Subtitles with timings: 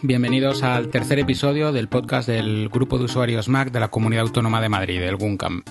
[0.00, 4.60] Bienvenidos al tercer episodio del podcast del Grupo de Usuarios Mac de la Comunidad Autónoma
[4.60, 5.64] de Madrid, el GUNCAM.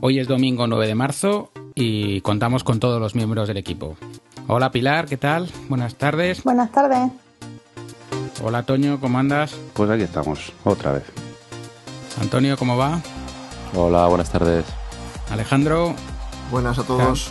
[0.00, 3.98] Hoy es domingo 9 de marzo y contamos con todos los miembros del equipo.
[4.46, 5.50] Hola Pilar, ¿qué tal?
[5.68, 6.42] Buenas tardes.
[6.42, 7.10] Buenas tardes.
[8.42, 9.54] Hola Toño, ¿cómo andas?
[9.74, 11.04] Pues aquí estamos, otra vez.
[12.18, 13.02] Antonio, ¿cómo va?
[13.74, 14.64] Hola, buenas tardes.
[15.30, 15.94] Alejandro.
[16.50, 17.30] Buenas a todos.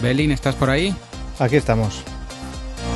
[0.00, 0.94] Belín, ¿estás por ahí?
[1.38, 2.02] Aquí estamos.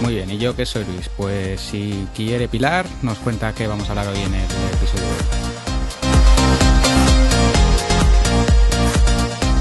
[0.03, 1.09] Muy bien, ¿y yo qué soy Luis?
[1.17, 5.05] Pues si quiere Pilar, nos cuenta qué vamos a hablar hoy en el episodio.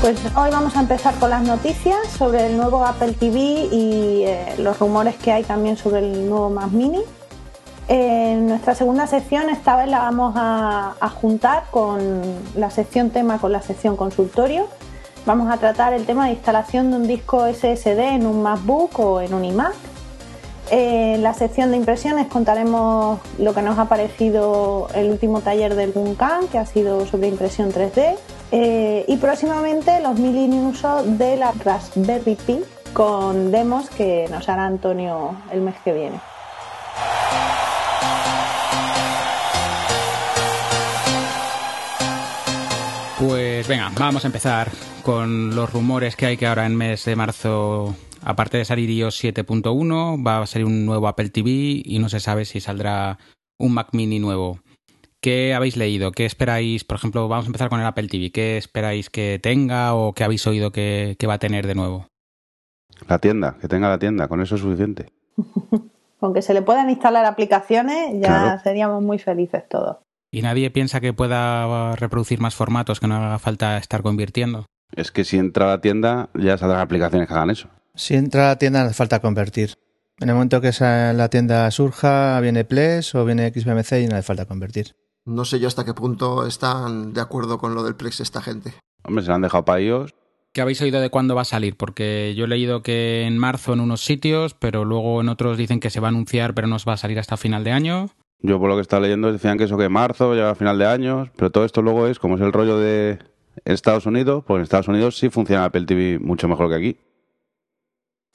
[0.02, 3.40] Pues hoy vamos a empezar con las noticias sobre el nuevo Apple TV
[3.72, 7.02] y eh, los rumores que hay también sobre el nuevo Mac Mini.
[7.88, 12.22] En nuestra segunda sección esta vez la vamos a, a juntar con
[12.56, 14.68] la sección tema con la sección consultorio.
[15.26, 19.22] Vamos a tratar el tema de instalación de un disco SSD en un MacBook o
[19.22, 19.74] en un iMac.
[20.72, 25.92] En la sección de impresiones contaremos lo que nos ha parecido el último taller del
[25.92, 28.16] Guncan, que ha sido sobre impresión 3D.
[28.52, 32.60] Eh, y próximamente los mil usos de la Raspberry Pi
[32.94, 36.20] con demos que nos hará Antonio el mes que viene.
[43.20, 44.70] Pues venga, vamos a empezar
[45.02, 47.96] con los rumores que hay que ahora en mes de marzo,
[48.26, 52.20] aparte de salir iOS 7.1, va a salir un nuevo Apple TV y no se
[52.20, 53.18] sabe si saldrá
[53.58, 54.60] un Mac mini nuevo.
[55.22, 56.12] ¿Qué habéis leído?
[56.12, 56.84] ¿Qué esperáis?
[56.84, 58.32] Por ejemplo, vamos a empezar con el Apple TV.
[58.32, 62.08] ¿Qué esperáis que tenga o qué habéis oído que, que va a tener de nuevo?
[63.08, 65.08] La tienda, que tenga la tienda, con eso es suficiente.
[66.20, 68.62] Con que se le puedan instalar aplicaciones ya Claro.
[68.64, 69.98] seríamos muy felices todos.
[70.32, 74.66] ¿Y nadie piensa que pueda reproducir más formatos, que no haga falta estar convirtiendo?
[74.96, 77.68] Es que si entra a la tienda, ya saldrán aplicaciones que hagan eso.
[77.96, 79.76] Si entra a la tienda, no hace falta convertir.
[80.20, 84.16] En el momento que esa, la tienda surja, viene Plex o viene XBMC y no
[84.16, 84.96] hace falta convertir.
[85.26, 88.74] No sé yo hasta qué punto están de acuerdo con lo del Plex esta gente.
[89.04, 90.14] Hombre, se lo han dejado para ellos.
[90.54, 91.76] ¿Qué habéis oído de cuándo va a salir?
[91.76, 95.80] Porque yo he leído que en marzo en unos sitios, pero luego en otros dicen
[95.82, 98.10] que se va a anunciar, pero no va a salir hasta final de año.
[98.40, 100.86] Yo por lo que estaba leyendo decían que eso que marzo, ya a final de
[100.86, 103.20] años, pero todo esto luego es como es el rollo de
[103.66, 106.98] Estados Unidos, pues en Estados Unidos sí funciona Apple TV mucho mejor que aquí.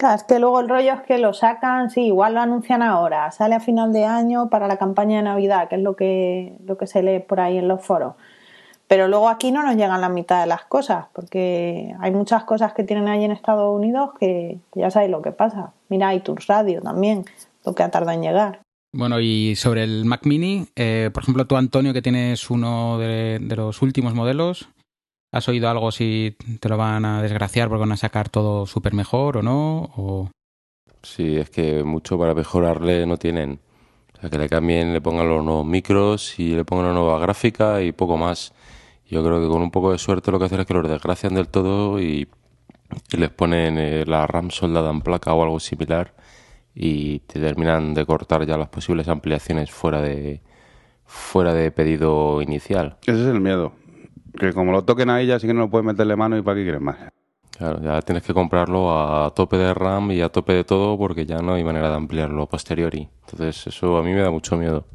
[0.00, 3.30] Claro, es que luego el rollo es que lo sacan, sí, igual lo anuncian ahora,
[3.32, 6.78] sale a final de año para la campaña de Navidad, que es lo que, lo
[6.78, 8.14] que se lee por ahí en los foros.
[8.88, 12.72] Pero luego aquí no nos llegan la mitad de las cosas, porque hay muchas cosas
[12.72, 15.74] que tienen ahí en Estados Unidos que ya sabéis lo que pasa.
[15.90, 17.26] Mira iTunes Radio también,
[17.66, 18.60] lo que ha tardado en llegar.
[18.94, 23.38] Bueno, y sobre el Mac Mini, eh, por ejemplo, tú, Antonio, que tienes uno de,
[23.38, 24.70] de los últimos modelos,
[25.32, 28.94] ¿has oído algo si te lo van a desgraciar porque van a sacar todo súper
[28.94, 29.90] mejor o no?
[29.96, 30.30] O...
[31.02, 33.60] Sí, es que mucho para mejorarle no tienen.
[34.16, 37.18] O sea, que le cambien, le pongan los nuevos micros y le pongan una nueva
[37.18, 38.52] gráfica y poco más.
[39.06, 41.34] Yo creo que con un poco de suerte lo que hacen es que los desgracian
[41.34, 42.28] del todo y,
[43.12, 46.14] y les ponen eh, la RAM soldada en placa o algo similar
[46.74, 50.40] y te terminan de cortar ya las posibles ampliaciones fuera de
[51.04, 52.96] fuera de pedido inicial.
[53.02, 53.72] Ese es el miedo.
[54.38, 56.56] Que como lo toquen ahí ya sí que no lo pueden meterle mano y para
[56.56, 56.96] qué quieren más.
[57.56, 61.26] Claro, ya tienes que comprarlo a tope de RAM y a tope de todo porque
[61.26, 63.08] ya no hay manera de ampliarlo a posteriori.
[63.26, 64.86] Entonces eso a mí me da mucho miedo.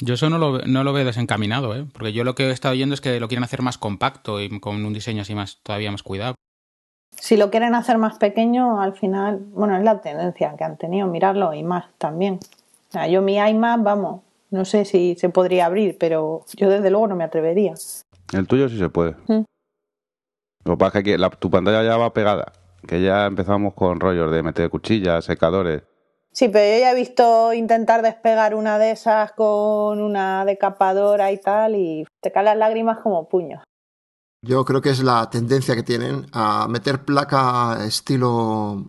[0.00, 1.86] Yo eso no lo, no lo veo desencaminado, ¿eh?
[1.92, 4.60] porque yo lo que he estado oyendo es que lo quieren hacer más compacto y
[4.60, 6.34] con un diseño así más todavía más cuidado.
[7.16, 11.06] Si lo quieren hacer más pequeño, al final, bueno, es la tendencia que han tenido,
[11.06, 12.38] mirarlo y más también.
[12.88, 16.90] O sea, yo mi iMac, vamos, no sé si se podría abrir, pero yo desde
[16.90, 17.74] luego no me atrevería.
[18.32, 19.16] El tuyo sí se puede.
[19.28, 19.44] Mm.
[20.64, 22.52] Lo que pasa es que la- tu pantalla ya va pegada.
[22.86, 25.82] Que ya empezamos con rollos de meter cuchillas, secadores.
[26.32, 31.38] Sí, pero yo ya he visto intentar despegar una de esas con una decapadora y
[31.40, 33.62] tal, y te caen las lágrimas como puños.
[34.42, 38.86] Yo creo que es la tendencia que tienen a meter placa estilo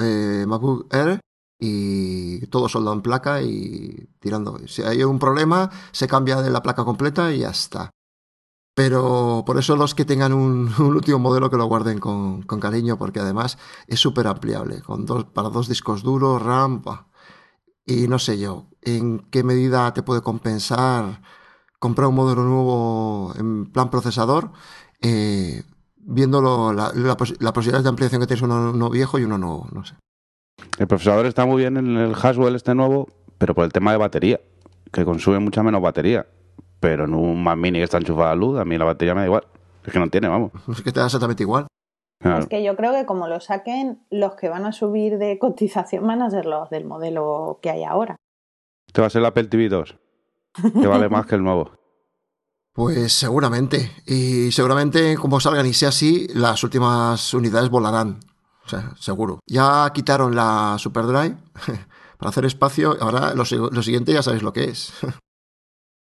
[0.00, 1.20] eh, MacBook Air
[1.60, 4.58] y todo soldado en placa y tirando.
[4.66, 7.90] Si hay un problema, se cambia de la placa completa y ya está.
[8.74, 13.20] Pero por eso los que tengan un, último modelo que lo guarden con, cariño, porque
[13.20, 16.82] además es súper ampliable, con dos, para dos discos duros, RAM,
[17.84, 21.20] y no sé yo, en qué medida te puede compensar
[21.78, 24.52] comprar un modelo nuevo en plan procesador,
[25.00, 25.64] eh,
[25.96, 29.36] viéndolo la, la, pos- la posibilidad de ampliación que tienes uno, uno viejo y uno
[29.36, 29.96] nuevo, no sé.
[30.78, 33.98] El procesador está muy bien en el Haswell este nuevo, pero por el tema de
[33.98, 34.40] batería,
[34.92, 36.24] que consume mucha menos batería.
[36.82, 39.14] Pero en un Mac Mini que está enchufado a la luz, a mí la batería
[39.14, 39.46] me da igual.
[39.84, 40.50] Es que no tiene, vamos.
[40.68, 41.68] Es que te da exactamente igual.
[42.20, 42.40] Claro.
[42.40, 46.04] Es que yo creo que como lo saquen, los que van a subir de cotización
[46.04, 48.16] van a ser los del modelo que hay ahora.
[48.88, 49.96] Este va a ser el Apple TV 2,
[50.80, 51.70] que vale más que el nuevo.
[52.74, 53.92] Pues seguramente.
[54.06, 58.20] Y seguramente, como salgan y sea así, las últimas unidades volarán.
[58.64, 59.40] O sea, seguro.
[59.46, 61.36] Ya quitaron la SuperDrive
[62.16, 62.96] para hacer espacio.
[62.98, 64.94] Ahora lo, lo siguiente ya sabéis lo que es.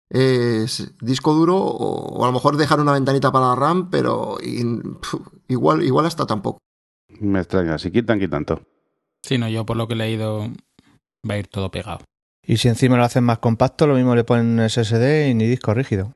[0.09, 4.37] es disco duro o, a lo mejor dejar una ventanita para la RAM, pero
[5.47, 6.59] igual, igual hasta tampoco.
[7.19, 8.61] Me extraña, si quitan, quitan todo.
[9.23, 10.49] Sí, no, yo por lo que he leído
[11.29, 11.99] va a ir todo pegado.
[12.45, 15.73] Y si encima lo hacen más compacto, lo mismo le ponen SSD y ni disco
[15.73, 16.13] rígido.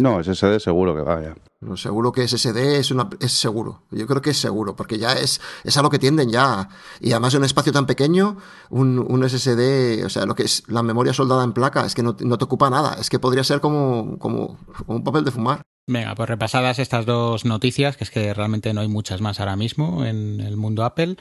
[0.00, 1.34] No, SSD seguro que vaya.
[1.74, 3.82] Seguro que SSD es, una, es seguro.
[3.90, 6.68] Yo creo que es seguro, porque ya es, es a lo que tienden ya.
[7.00, 8.36] Y además en un espacio tan pequeño,
[8.68, 12.02] un, un, SSD, o sea, lo que es la memoria soldada en placa, es que
[12.02, 12.96] no, no te ocupa nada.
[13.00, 15.62] Es que podría ser como, como, como, un papel de fumar.
[15.86, 19.56] Venga, pues repasadas estas dos noticias, que es que realmente no hay muchas más ahora
[19.56, 21.16] mismo en el mundo Apple.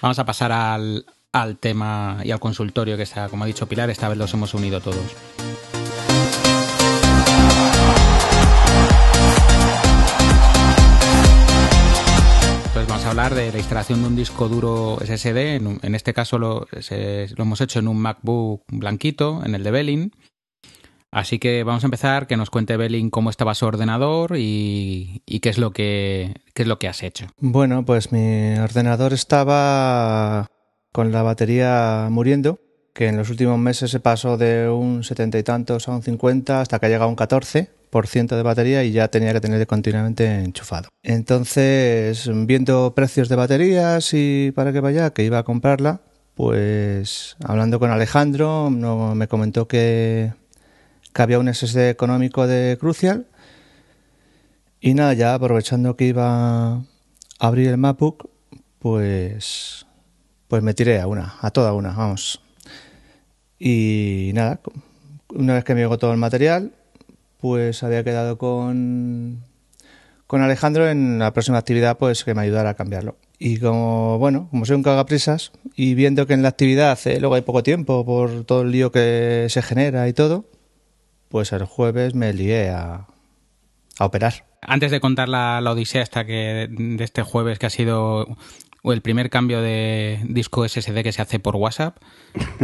[0.00, 3.90] Vamos a pasar al, al tema y al consultorio que está, como ha dicho Pilar,
[3.90, 5.14] esta vez los hemos unido todos.
[12.86, 15.56] Vamos a hablar de la instalación de un disco duro SSD.
[15.82, 20.12] En, este caso lo, hemos hecho en un MacBook blanquito, en el de Belling.
[21.10, 25.48] Así que vamos a empezar, que nos cuente Belling cómo estaba su ordenador y, qué,
[25.48, 27.26] es lo que, qué es lo que has hecho.
[27.38, 30.46] Bueno, pues mi ordenador estaba
[30.92, 32.60] con la batería muriendo,
[32.94, 36.60] que en los últimos meses se pasó de un setenta y tantos a un 50
[36.60, 40.44] hasta que ha llegado a un 14 de batería y ya tenía que tener continuamente
[40.44, 40.88] enchufado.
[41.02, 46.00] Entonces, viendo precios de baterías y para que vaya, que iba a comprarla,
[46.34, 50.32] pues hablando con Alejandro, no, me comentó que,
[51.12, 53.26] que había un SSD económico de Crucial.
[54.80, 56.82] Y nada, ya aprovechando que iba a
[57.40, 58.30] abrir el MacBook,
[58.78, 59.86] pues,
[60.46, 62.40] pues me tiré a una, a toda una, vamos.
[63.58, 64.60] Y nada,
[65.30, 66.72] una vez que me llegó todo el material,
[67.40, 69.44] pues había quedado con,
[70.26, 73.16] con Alejandro en la próxima actividad pues que me ayudara a cambiarlo.
[73.38, 77.36] Y como, bueno, como soy un cagaprisas y viendo que en la actividad eh, luego
[77.36, 80.44] hay poco tiempo por todo el lío que se genera y todo,
[81.28, 83.06] pues el jueves me lié a,
[83.98, 84.46] a operar.
[84.60, 88.26] Antes de contar la, la odisea que de este jueves que ha sido
[88.92, 91.96] el primer cambio de disco SSD que se hace por WhatsApp.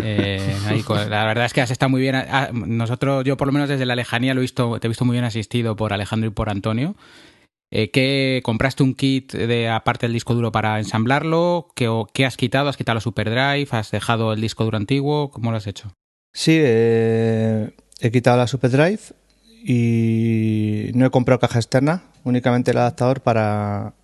[0.03, 0.57] Eh,
[1.09, 2.15] la verdad es que has estado muy bien.
[2.17, 5.05] Ah, nosotros, yo por lo menos desde la lejanía lo he visto, te he visto
[5.05, 6.97] muy bien asistido por Alejandro y por Antonio.
[7.71, 11.69] Eh, ¿qué, ¿Compraste un kit de aparte del disco duro para ensamblarlo?
[11.75, 12.69] ¿Qué, ¿Qué, has quitado?
[12.69, 13.67] ¿Has quitado la SuperDrive?
[13.71, 15.31] ¿Has dejado el disco duro antiguo?
[15.31, 15.93] ¿Cómo lo has hecho?
[16.33, 19.01] Sí, eh, he quitado la SuperDrive
[19.65, 23.95] y no he comprado caja externa, únicamente el adaptador para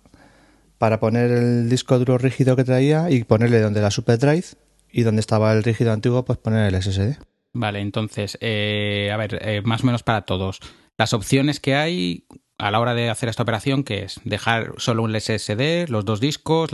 [0.81, 4.45] para poner el disco duro rígido que traía y ponerle donde la Super Drive
[4.91, 7.19] y donde estaba el rígido antiguo, pues poner el SSD.
[7.53, 10.59] Vale, entonces, eh, a ver, eh, más o menos para todos.
[10.97, 12.25] Las opciones que hay
[12.57, 16.19] a la hora de hacer esta operación, que es dejar solo un SSD, los dos
[16.19, 16.71] discos,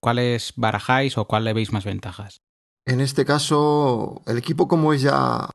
[0.00, 2.42] ¿cuáles barajáis o cuál le veis más ventajas?
[2.84, 5.50] En este caso, el equipo como es ya,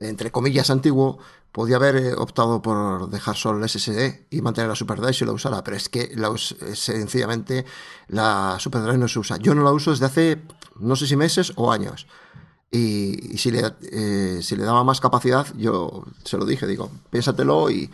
[0.00, 1.18] entre comillas, antiguo,
[1.52, 5.32] podía haber eh, optado por dejar solo el SSD y mantener la SuperDrive si lo
[5.32, 7.64] usara, pero es que la, sencillamente
[8.08, 9.38] la SuperDrive no se usa.
[9.38, 10.42] Yo no la uso desde hace
[10.78, 12.06] no sé si meses o años.
[12.70, 17.70] Y, si, le, eh, si le daba más capacidad, yo se lo dije, digo, piénsatelo
[17.70, 17.90] y,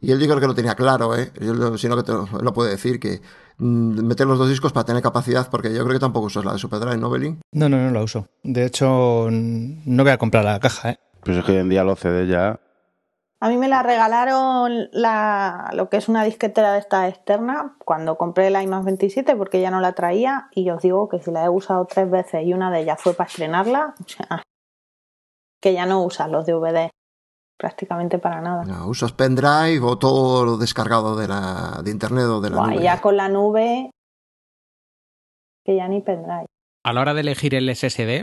[0.00, 1.30] él yo que lo tenía claro, ¿eh?
[1.76, 3.20] sino que te lo, puede decir, que
[3.58, 6.54] mm, meter los dos discos para tener capacidad, porque yo creo que tampoco usas la
[6.54, 7.40] de SuperDrive, ¿no, Belín?
[7.52, 8.26] No, no, no la uso.
[8.42, 10.98] De hecho, no voy a comprar la caja, ¿eh?
[11.22, 12.60] Pues es que hoy en día los CD ya
[13.42, 18.16] a mí me la regalaron la, lo que es una disquetera de esta externa cuando
[18.16, 21.46] compré la iMac 27 porque ya no la traía y os digo que si la
[21.46, 24.44] he usado tres veces y una de ellas fue para estrenarla, o sea,
[25.60, 26.88] que ya no usas los DVD
[27.58, 28.62] prácticamente para nada.
[28.62, 32.80] No, usas pendrive o todo lo descargado de, la, de internet o de la nube.
[32.80, 33.90] Ya con la nube
[35.64, 36.46] que ya ni pendrive.
[36.84, 38.22] A la hora de elegir el SSD,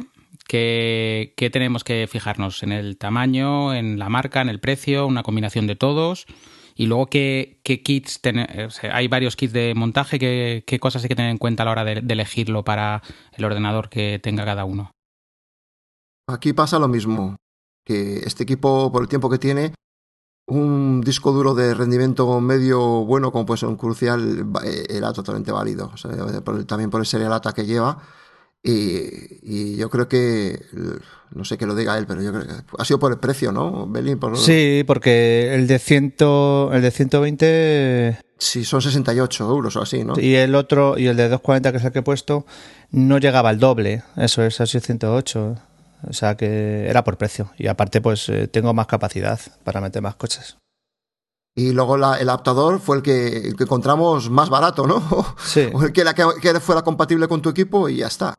[0.49, 2.63] ¿Qué, tenemos que fijarnos?
[2.63, 6.25] ¿En el tamaño, en la marca, en el precio, una combinación de todos?
[6.73, 8.19] Y luego, ¿qué, kits?
[8.91, 10.17] hay varios kits de montaje.
[10.17, 13.03] ¿qué, cosas hay que tener en cuenta a la hora de, elegirlo para
[13.33, 14.89] el ordenador que tenga cada uno?
[16.27, 17.35] Aquí pasa lo mismo.
[17.85, 19.75] Que este equipo, por el tiempo que tiene,
[20.47, 25.51] un disco duro de rendimiento medio bueno, como puede ser un crucial, eh, era totalmente
[25.51, 25.91] válido.
[26.65, 28.01] también por el serialata que lleva
[28.61, 30.59] y, yo creo que,
[31.31, 33.51] no sé que lo diga él, pero yo creo que ha sido por el precio,
[33.51, 34.19] ¿no, Belín?
[34.35, 38.19] Sí, porque el de, ciento, el de 120...
[38.37, 40.13] Sí, son 68 euros o así, ¿no?
[40.17, 42.45] Y el otro, y el de 240, que es el que he puesto,
[42.91, 44.03] no llegaba al doble.
[44.15, 45.57] Eso es, así 108.
[46.07, 47.51] O sea que era por precio.
[47.57, 50.57] Y aparte, pues eh, tengo más capacidad para meter más coches.
[51.55, 55.03] Y luego el adaptador fue el que, encontramos más barato, ¿no?
[55.43, 55.69] Sí.
[55.73, 56.05] O el que,
[56.41, 58.35] que, fuera compatible con tu equipo y ya está.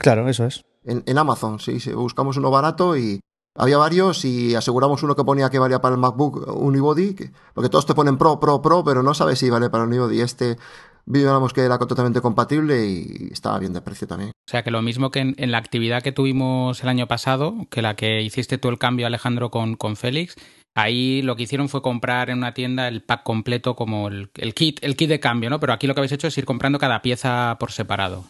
[0.00, 0.64] Claro, eso es.
[0.84, 3.20] En, Amazon, sí, sí, buscamos uno barato y
[3.54, 7.14] había varios y aseguramos uno que ponía que valía para el MacBook Unibody,
[7.52, 10.22] porque todos te ponen Pro, Pro, Pro, pero no sabes si vale para el Unibody.
[10.22, 10.56] Este
[11.04, 14.30] vimos que era totalmente compatible y estaba bien de precio también.
[14.30, 17.82] O sea que lo mismo que en, la actividad que tuvimos el año pasado, que
[17.82, 20.36] la que hiciste tú el cambio, Alejandro, con, con Félix,
[20.74, 24.54] ahí lo que hicieron fue comprar en una tienda el pack completo como el, el,
[24.54, 25.60] kit, el kit de cambio, ¿no?
[25.60, 28.24] Pero aquí lo que habéis hecho es ir comprando cada pieza por separado,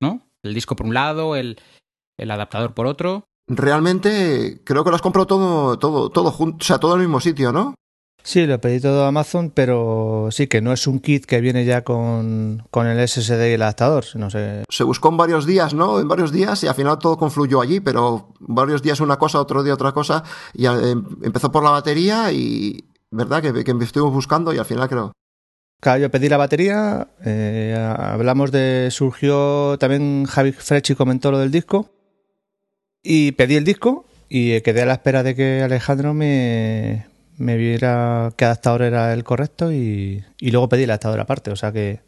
[0.00, 0.29] ¿no?
[0.42, 1.58] El disco por un lado, el,
[2.16, 3.24] el adaptador por otro.
[3.48, 7.06] Realmente creo que lo has comprado todo, todo, todo junto, o sea, todo en el
[7.06, 7.74] mismo sitio, ¿no?
[8.22, 11.64] Sí, lo pedí todo a Amazon, pero sí que no es un kit que viene
[11.64, 14.04] ya con, con el SSD y el adaptador.
[14.14, 14.64] No sé.
[14.68, 16.00] Se buscó en varios días, ¿no?
[16.00, 19.62] En varios días y al final todo confluyó allí, pero varios días una cosa, otro
[19.62, 20.22] día otra cosa.
[20.52, 23.42] Y eh, empezó por la batería y, ¿verdad?
[23.42, 25.12] Que, que estuvimos buscando y al final creo.
[25.80, 31.50] Claro, yo pedí la batería, eh, hablamos de, surgió también Javi Frechi comentó lo del
[31.50, 31.90] disco
[33.02, 37.06] y pedí el disco y quedé a la espera de que Alejandro me,
[37.40, 41.50] me viera qué adaptador era el correcto y, luego pedí el adaptador aparte.
[41.50, 42.00] O sea que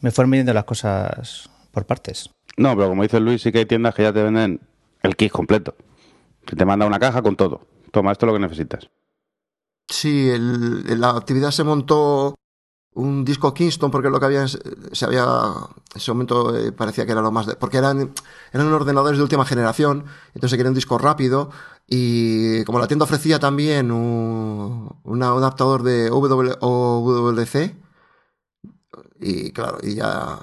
[0.00, 2.30] me fueron midiendo las cosas por partes.
[2.56, 4.60] No, pero como dice Luis, sí que hay tiendas que ya te venden
[5.02, 5.74] el kit completo.
[6.46, 7.66] Que te manda una caja con todo.
[7.90, 8.88] Toma, esto es lo que necesitas.
[9.88, 12.36] Sí, la actividad se montó
[12.94, 17.12] un disco Kingston porque lo que había se había en ese momento eh, parecía que
[17.12, 18.12] era lo más de, porque eran
[18.52, 21.50] eran ordenadores de última generación entonces quería un disco rápido
[21.88, 27.76] y como la tienda ofrecía también un, un adaptador de WC
[29.20, 30.38] y claro y ya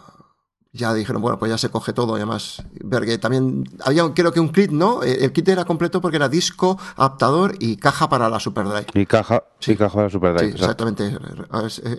[0.73, 4.31] ya dijeron, bueno, pues ya se coge todo, y además, ver que también había, creo
[4.31, 5.03] que un kit, ¿no?
[5.03, 8.87] Eh, el kit era completo porque era disco, adaptador y caja para la SuperDrive.
[8.93, 10.51] Y caja, sí, caja para la SuperDrive.
[10.51, 11.17] Sí, exactamente,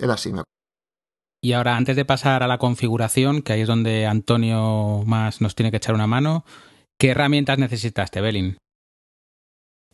[0.00, 0.32] era así.
[1.42, 5.54] Y ahora, antes de pasar a la configuración, que ahí es donde Antonio más nos
[5.54, 6.44] tiene que echar una mano,
[6.98, 8.56] ¿qué herramientas necesitaste, Belin?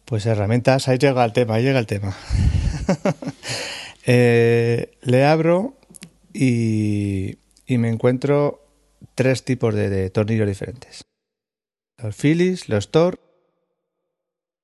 [0.05, 2.15] Pues herramientas, ahí llega el tema, ahí llega el tema.
[4.11, 5.77] Eh, le abro
[6.33, 8.68] y, y me encuentro
[9.19, 11.05] tres tipos de, tornillos diferentes.
[12.01, 13.19] Los Phillies, los Thor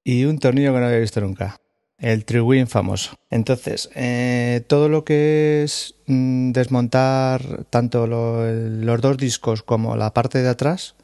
[0.04, 1.60] y un tornillo que no había visto nunca.
[1.98, 3.16] El Triwin famoso.
[3.30, 10.40] Entonces, eh, todo lo que es mm, desmontar tanto los dos discos como la parte
[10.40, 10.94] de atrás.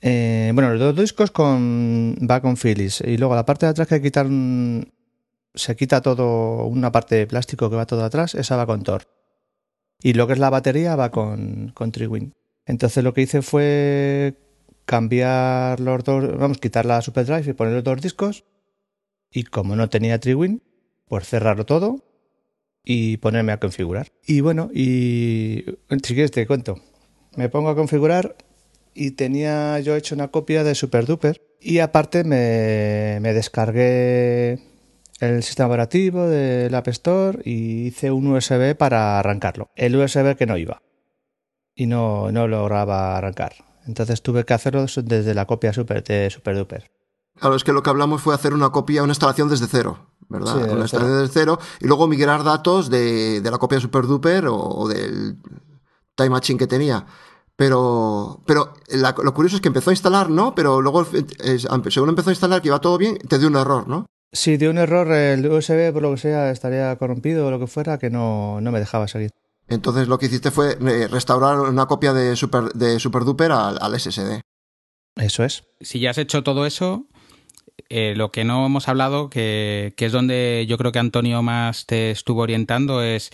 [0.00, 3.02] Eh, bueno, los dos discos con, va con Phillies.
[3.02, 4.26] Y luego la parte de atrás que quitar.
[5.54, 9.17] Se quita todo, una parte de plástico que va todo atrás, esa va con Thor.
[10.02, 12.34] Y lo que es la batería va con, con Triwin.
[12.66, 14.34] Entonces lo que hice fue
[14.84, 18.44] cambiar los dos, vamos, quitar la SuperDrive y poner los dos discos.
[19.30, 20.62] Y como no tenía Triwin,
[21.06, 22.04] pues cerrarlo todo
[22.84, 24.08] y ponerme a configurar.
[24.26, 25.64] Y bueno, y
[26.02, 26.80] si quieres te cuento.
[27.36, 28.36] Me pongo a configurar
[28.94, 31.42] y tenía yo hecho una copia de SuperDuper.
[31.60, 34.58] Y aparte me, me descargué
[35.18, 39.70] el sistema operativo del App Store y hice un USB para arrancarlo.
[39.74, 40.82] El USB que no iba
[41.74, 43.52] y no, no lograba arrancar.
[43.86, 46.90] Entonces tuve que hacerlo desde la copia super de SuperDuper.
[47.36, 50.56] Claro, es que lo que hablamos fue hacer una copia, una instalación desde cero, ¿verdad?
[50.56, 55.38] una instalación desde cero y luego migrar datos de, la copia SuperDuper o, o, del
[56.16, 57.06] Time Machine que tenía.
[57.56, 58.74] Pero, pero
[59.22, 60.54] lo curioso es que empezó a instalar, ¿no?
[60.54, 64.06] Pero luego, según empezó a instalar, que iba todo bien, te dio un error, ¿no?
[64.32, 67.66] Si de un error el USB, por lo que sea, estaría corrompido o lo que
[67.66, 69.30] fuera, que no, no me dejaba seguir.
[69.68, 74.40] Entonces lo que hiciste fue eh, restaurar una copia de Super, de SuperDuper al, SSD.
[75.16, 75.64] Eso es.
[75.80, 77.06] Si ya has hecho todo eso,
[77.88, 81.86] eh, lo que no hemos hablado, que, que, es donde yo creo que Antonio más
[81.86, 83.30] te estuvo orientando, es,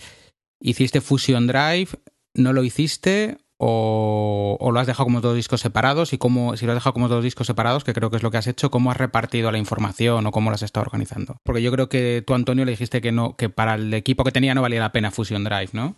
[0.59, 1.89] ¿hiciste Fusion Drive?
[2.33, 3.37] ¿No lo hiciste?
[3.67, 7.07] O, lo has dejado como dos discos separados y cómo, si lo has dejado como
[7.07, 9.57] dos discos separados, que creo que es lo que has hecho, cómo has repartido la
[9.57, 11.37] información o cómo lo has estado organizando.
[11.43, 14.31] Porque yo creo que tú, Antonio, le dijiste que no, que para el equipo que
[14.31, 15.95] tenía no valía la pena Fusion Drive, ¿no?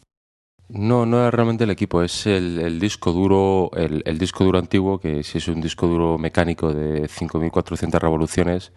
[0.69, 5.24] No, no es realmente el equipo, es el, disco duro, el, disco duro antiguo, que
[5.24, 8.74] si es un disco duro mecánico de 5400 revoluciones,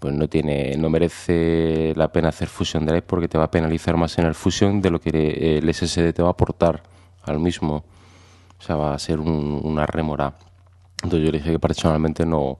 [0.00, 3.96] pues no tiene, no merece la pena hacer Fusion Drive porque te va a penalizar
[3.96, 6.82] más en el Fusion de lo que el SSD te va a aportar
[7.22, 7.84] al mismo.
[8.58, 10.34] O sea, va a ser una rémora.
[11.02, 12.58] Entonces yo dije que personalmente no,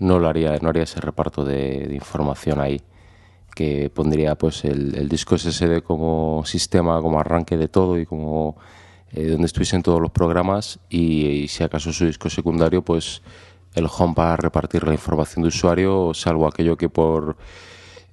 [0.00, 2.80] no lo haría, no haría ese reparto de, información ahí
[3.54, 8.56] que pondría pues el, disco SSD como sistema, como arranque de todo y como
[9.12, 13.22] eh, donde estuviesen todos los programas y, si acaso su disco secundario pues
[13.74, 17.36] el home para repartir la información de usuario, salvo aquello que por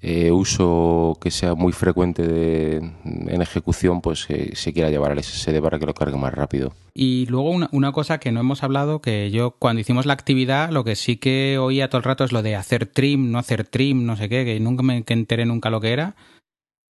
[0.01, 5.21] eh, uso que sea muy frecuente de, en ejecución, pues eh, se quiera llevar al
[5.21, 6.73] SSD para que lo cargue más rápido.
[6.93, 10.69] Y luego una, una, cosa que no hemos hablado, que yo cuando hicimos la actividad,
[10.69, 13.67] lo que sí que oía todo el rato es lo de hacer trim, no hacer
[13.67, 16.15] trim, no sé qué, que nunca me que enteré nunca lo que era.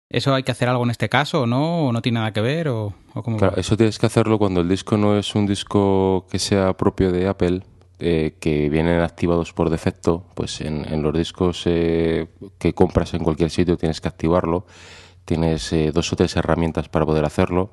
[0.09, 1.87] ¿Eso hay que hacer algo en este caso o no?
[1.87, 2.67] ¿O no tiene nada que ver?
[2.69, 6.27] ¿O, o cómo claro, eso tienes que hacerlo cuando el disco no es un disco
[6.29, 7.63] que sea propio de Apple,
[7.99, 13.23] eh, que vienen activados por defecto, pues en, en los discos eh, que compras en
[13.23, 14.65] cualquier sitio tienes que activarlo.
[15.25, 17.71] Tienes eh, dos o tres herramientas para poder hacerlo.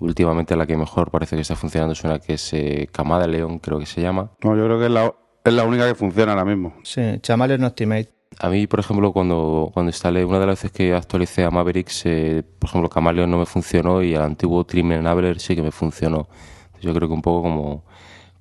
[0.00, 3.78] Últimamente la que mejor parece que está funcionando es una que es eh, Camaleon, creo
[3.78, 4.32] que se llama.
[4.42, 5.14] No, yo creo que es la,
[5.44, 6.74] es la única que funciona ahora mismo.
[6.82, 8.12] Sí, Chameleon Optimate.
[8.38, 12.06] A mí, por ejemplo, cuando, cuando instalé, una de las veces que actualicé a Mavericks,
[12.06, 15.70] eh, por ejemplo, Camaleon no me funcionó y el antiguo Trim Enabler sí que me
[15.70, 16.28] funcionó.
[16.80, 17.84] Yo creo que un poco como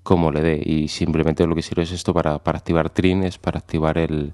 [0.04, 0.62] como le dé.
[0.64, 4.34] Y simplemente lo que sirve es esto para, para activar Trin, es para activar el.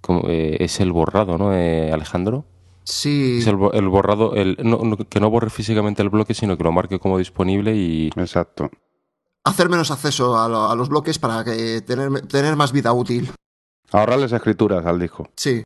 [0.00, 2.44] Como, eh, es el borrado, ¿no, eh, Alejandro?
[2.84, 3.38] Sí.
[3.40, 6.64] Es el, el borrado, el, no, no, que no borre físicamente el bloque, sino que
[6.64, 8.10] lo marque como disponible y.
[8.16, 8.70] Exacto.
[9.44, 13.30] Hacer menos acceso a, lo, a los bloques para que tener, tener más vida útil.
[13.92, 15.28] Ahorrarles escrituras al disco.
[15.36, 15.62] Sí.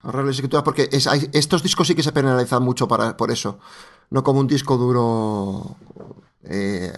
[0.00, 3.58] Ahorrarles escrituras porque es, hay, estos discos sí que se penalizan mucho para, por eso.
[4.10, 5.76] No como un disco duro
[6.48, 6.92] eh,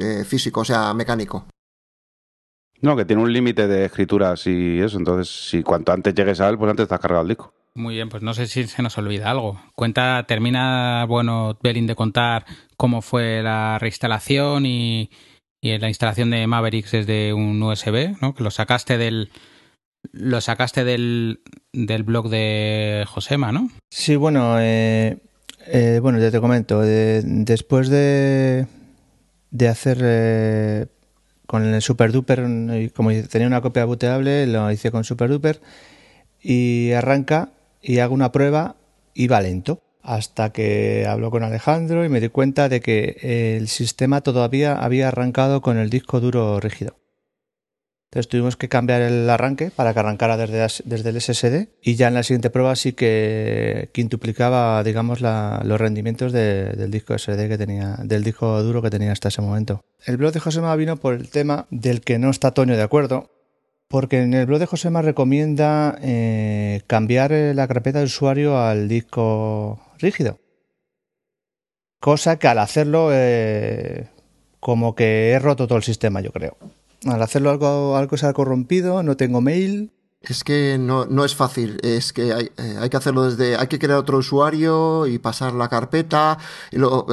[0.00, 1.46] eh, físico, o sea, mecánico.
[2.80, 4.98] No, que tiene un límite de escrituras y eso.
[4.98, 7.52] Entonces, si cuanto antes llegues a él, pues antes estás cargado el disco.
[7.74, 9.60] Muy bien, pues no sé si se nos olvida algo.
[9.74, 15.10] Cuenta, termina, bueno, Belin de contar cómo fue la reinstalación y,
[15.60, 18.34] y la instalación de Mavericks desde un USB, ¿no?
[18.34, 19.30] Que lo sacaste del,
[20.12, 21.40] lo sacaste del,
[21.72, 23.68] del blog de Josema, ¿no?
[23.90, 25.18] Sí, bueno, eh,
[25.66, 26.80] eh, bueno, ya te comento.
[26.80, 28.66] De, después de,
[29.56, 30.86] de hacer eh,
[31.46, 32.44] con el Super Duper,
[32.94, 35.60] como tenía una copia bootable, lo hice con Super Duper
[36.40, 38.76] y arranca y hago una prueba
[39.14, 39.80] y va lento.
[40.02, 45.08] Hasta que hablo con Alejandro y me di cuenta de que el sistema todavía había
[45.08, 46.96] arrancado con el disco duro rígido.
[48.10, 52.08] Entonces tuvimos que cambiar el arranque para que arrancara desde, desde el SSD y ya
[52.08, 57.58] en la siguiente prueba sí que quintuplicaba, digamos, los rendimientos de, del disco SD que
[57.58, 59.84] tenía, del disco duro que tenía hasta ese momento.
[60.04, 63.30] El blog de Josema vino por el tema del que no está Toño de acuerdo,
[63.88, 69.80] porque en el blog de Josema recomienda eh, cambiar la carpeta de usuario al disco
[69.98, 70.38] rígido.
[71.98, 74.08] Cosa que al hacerlo, eh,
[74.60, 76.56] como que he roto todo el sistema, yo creo.
[77.04, 79.92] Al hacerlo algo, algo se ha corrompido, no tengo mail.
[80.22, 83.68] Es que no, no es fácil, es que hay, eh, hay, que hacerlo desde, hay
[83.68, 86.38] que crear otro usuario y pasar la carpeta,
[86.72, 87.06] y luego,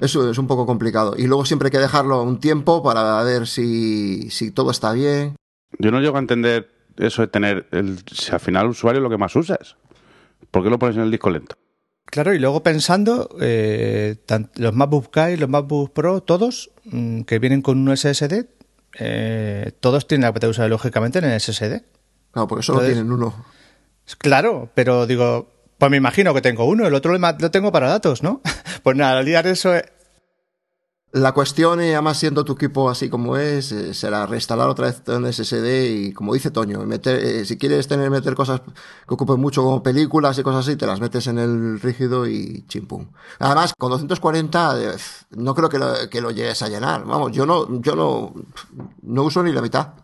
[0.00, 1.14] eso es un poco complicado.
[1.16, 5.34] Y luego siempre hay que dejarlo un tiempo para ver si, si todo está bien.
[5.78, 9.10] Yo no llego a entender eso de tener, el, si al final el usuario lo
[9.10, 9.76] que más usas.
[10.50, 11.56] ¿Por qué lo pones en el disco lento?
[12.06, 14.16] Claro, y luego pensando, eh,
[14.56, 18.46] los MacBook Air, los MacBook Pro, todos, mmm, que vienen con un SSD,
[18.98, 21.82] eh, todos tienen la de usuario lógicamente en el SSD.
[22.32, 23.44] Claro, porque solo Entonces, tienen uno.
[24.18, 28.22] Claro, pero digo, pues me imagino que tengo uno, el otro lo tengo para datos,
[28.22, 28.40] ¿no?
[28.82, 29.72] pues nada, al liar eso...
[31.12, 35.02] La cuestión, y además siendo tu equipo así como es, eh, será reinstalar otra vez
[35.08, 39.40] en SSD y, como dice Toño, meter, eh, si quieres tener meter cosas que ocupen
[39.40, 43.08] mucho como películas y cosas así, te las metes en el rígido y chimpum.
[43.40, 44.96] Además, con 240 eh,
[45.30, 47.04] no creo que lo, que lo llegues a llenar.
[47.04, 48.32] Vamos, yo no, yo no,
[49.02, 49.94] no uso ni la mitad.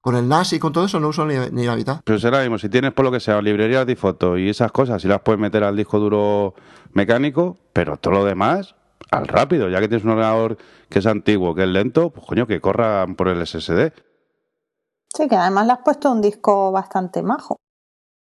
[0.00, 2.00] Con el NAS y con todo eso no uso ni, ni la mitad.
[2.04, 5.00] Pero será mismo, si tienes por lo que sea librerías de foto y esas cosas,
[5.00, 6.54] si las puedes meter al disco duro
[6.92, 8.74] mecánico, pero todo lo demás
[9.10, 12.46] al rápido, ya que tienes un ordenador que es antiguo, que es lento, pues coño,
[12.46, 13.92] que corra por el SSD.
[15.14, 17.56] Sí, que además le has puesto un disco bastante majo.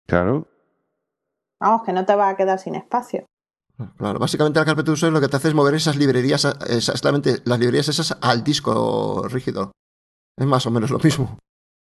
[0.08, 0.48] Claro.
[1.60, 3.26] Vamos, que no te va a quedar sin espacio.
[3.98, 7.41] Claro, básicamente la carpeta de usuario lo que te hace es mover esas librerías, exactamente
[7.43, 9.71] las librerías esas al disco rígido.
[10.38, 11.39] Es más o menos lo mismo.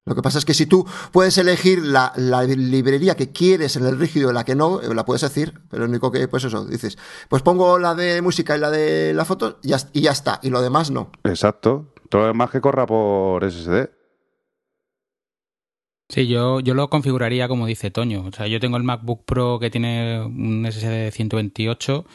[0.06, 3.86] Lo que pasa es que si tú puedes elegir la, la, librería que quieres en
[3.86, 6.66] el rígido y la que no, la puedes decir, pero lo único que, pues eso,
[6.66, 6.98] dices,
[7.30, 10.40] pues pongo la de música y la de la foto y ya, y ya está,
[10.44, 11.10] y lo demás no.
[11.24, 13.90] Exacto, todo lo demás que corra por SSD.
[16.10, 18.26] Sí, yo, yo lo configuraría como dice Toño.
[18.26, 22.06] O sea, yo tengo el MacBook Pro que tiene un SSD de 128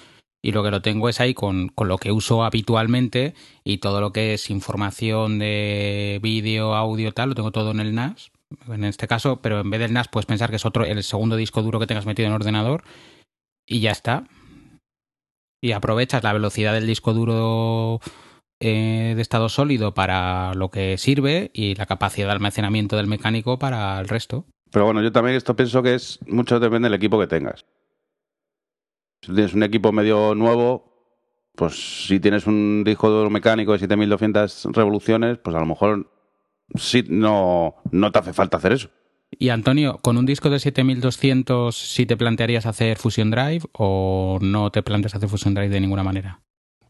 [0.42, 4.01] y lo que lo tengo es ahí con, con, lo que uso habitualmente y todo
[4.01, 8.31] lo que es información de vídeo, audio, tal, lo tengo todo en el NAS,
[8.68, 11.37] en este caso, pero en vez del NAS puedes pensar que es otro, el segundo
[11.37, 12.85] disco duro que tengas metido en el ordenador
[13.66, 14.24] y ya está.
[15.61, 18.01] Y aprovechas la velocidad del disco duro
[18.61, 23.59] eh, de estado sólido para lo que sirve y la capacidad de almacenamiento del mecánico
[23.59, 24.46] para el resto.
[24.70, 27.64] Pero bueno, yo también esto pienso que es mucho depende del equipo que tengas.
[29.22, 30.88] Si tienes un equipo medio nuevo,
[31.54, 36.11] pues si tienes un disco duro mecánico de 7200 revoluciones, pues a lo mejor
[36.76, 38.90] sí no, no te hace falta hacer eso.
[39.31, 44.70] Y Antonio, con un disco de 7200, ¿sí te plantearías hacer Fusion Drive o no
[44.70, 46.40] te planteas hacer Fusion Drive de ninguna manera?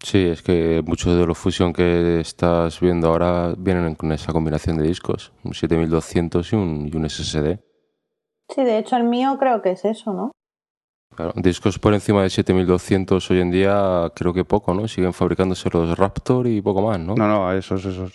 [0.01, 4.79] Sí, es que muchos de los Fusion que estás viendo ahora vienen con esa combinación
[4.79, 7.59] de discos, un 7200 y un, y un SSD.
[8.55, 10.31] Sí, de hecho el mío creo que es eso, ¿no?
[11.19, 14.87] Claro, discos por encima de 7200 hoy en día creo que poco, ¿no?
[14.87, 17.17] Siguen fabricándose los Raptor y poco más, ¿no?
[17.17, 18.13] No, no, esos, esos.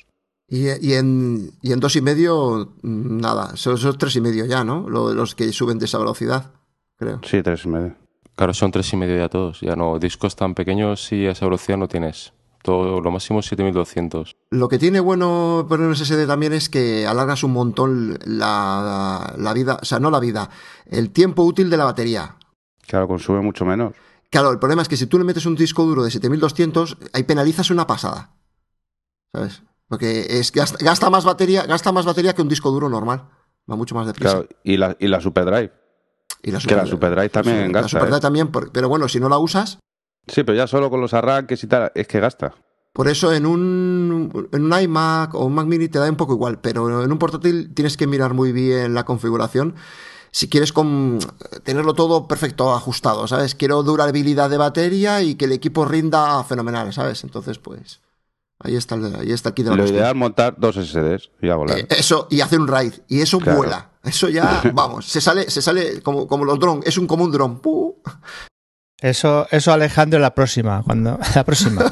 [0.48, 4.63] Y, y en, y en dos y medio, nada, son esos tres y medio ya,
[4.63, 4.88] ¿no?
[4.89, 6.52] Lo- Los que suben de esa velocidad,
[6.98, 7.20] creo.
[7.26, 7.94] Sí, tres y medio.
[8.38, 9.60] Claro, son tres y medio ya todos.
[9.60, 12.32] Ya no, discos tan pequeños y a esa velocidad no tienes.
[12.62, 14.38] Todo, lo máximo es 7200.
[14.52, 19.52] Lo que tiene bueno poner un SSD también es que alargas un montón la, la
[19.54, 20.50] vida, o sea, no la vida,
[20.86, 22.38] el tiempo útil de la batería.
[22.88, 23.93] Claro, consume mucho menos.
[24.30, 27.24] Claro, el problema es que si tú le metes un disco duro de 7200, ahí
[27.24, 28.32] penalizas una pasada.
[29.34, 29.62] ¿Sabes?
[29.88, 33.24] Porque es, gasta, gasta más batería, gasta más batería que un disco duro normal.
[33.69, 34.32] Va mucho más deprisa.
[34.39, 35.72] Claro, y la, y la SuperDrive.
[36.41, 38.22] y la que la SuperDrive también la gasta, SuperDrive ¿eh?
[38.22, 39.80] también, por- pero bueno, si no la usas,
[40.28, 42.54] Sí, pero ya solo con los arranques y tal, es que gasta.
[42.93, 46.34] por eso en un, en un iMac o un Mac Mini te da un poco
[46.34, 49.76] igual, pero en un portátil tienes que mirar muy bien la configuración.
[50.36, 51.19] Si quieres con-
[51.63, 53.54] tenerlo todo perfecto, ajustado, ¿sabes?
[53.54, 57.24] Quiero durabilidad de batería y que el equipo rinda fenomenal, ¿sabes?
[57.24, 58.02] Entonces, pues,
[58.58, 61.50] ahí está el, ahí está el kit de la Lo ideal montar dos SSDs y
[61.50, 61.78] a volar.
[61.78, 62.93] Eh, eso, y hacer un raid.
[63.08, 63.60] Y eso Claro.
[63.60, 63.91] vuela.
[64.04, 66.88] Eso ya, vamos, se sale, se sale como, como los drones.
[66.88, 67.62] Es un como un dron.
[69.00, 71.84] Eso, eso Alejandro la próxima, cuando la próxima.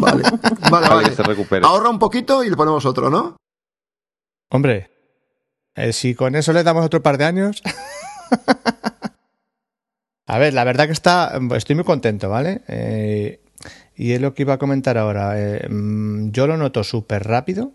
[0.00, 0.22] Vale,
[0.70, 1.08] vale, vale.
[1.10, 1.56] que se.
[1.64, 3.36] Ahorra un poquito y le ponemos otro, ¿no?
[4.50, 4.90] Hombre,
[5.76, 7.62] eh, si con eso le damos otro par de años.
[10.26, 12.62] A ver, la verdad que está, estoy muy contento, ¿vale?
[12.66, 13.40] Eh,
[13.94, 15.34] y es lo que iba a comentar ahora.
[15.36, 17.72] Eh, mm, yo lo noto súper rápido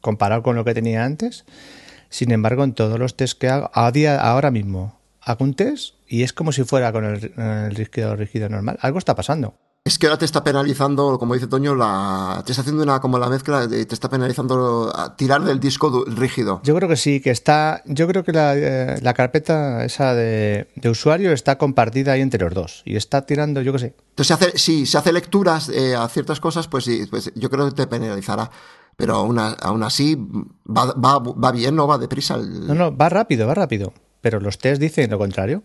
[0.00, 1.44] comparado con lo que tenía antes.
[2.08, 5.94] Sin embargo, en todos los test que hago, a día, ahora mismo, hago un test
[6.08, 8.78] y es como si fuera con el, el rígido, rígido normal.
[8.80, 9.54] Algo está pasando.
[9.84, 13.18] Es que ahora te está penalizando, como dice Toño, la, te está haciendo una como
[13.18, 16.60] la mezcla, de- te está penalizando a tirar del disco rígido.
[16.62, 17.82] Yo creo que sí, que está.
[17.86, 22.44] Yo creo que la, eh, la carpeta esa de, de usuario está compartida ahí entre
[22.44, 22.82] los dos.
[22.84, 23.94] Y está tirando, yo qué sé.
[24.10, 27.50] Entonces, si hace, si se hace lecturas eh, a ciertas cosas, pues sí, pues yo
[27.50, 28.52] creo que te penalizará.
[28.96, 32.36] Pero aún, aún así, va, va, va bien, no va deprisa.
[32.36, 33.92] el- No, no, va rápido, va rápido.
[34.20, 35.60] Pero los test dicen lo contrario.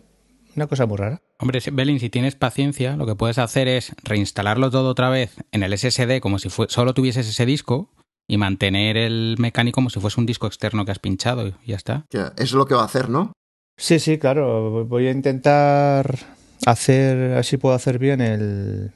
[0.58, 1.22] Una cosa muy rara.
[1.40, 5.64] Hombre, Belin, si tienes paciencia, lo que puedes hacer es reinstalarlo todo otra vez en
[5.64, 7.90] el SSD como si fue, solo tuvieses ese disco
[8.28, 11.76] y mantener el mecánico como si fuese un disco externo que has pinchado y ya
[11.78, 12.06] está.
[12.12, 13.32] Eso es lo que va a hacer, ¿no?
[13.78, 14.86] Sí, sí, claro.
[14.86, 16.18] Voy a intentar
[16.66, 18.92] hacer, así puedo hacer bien el,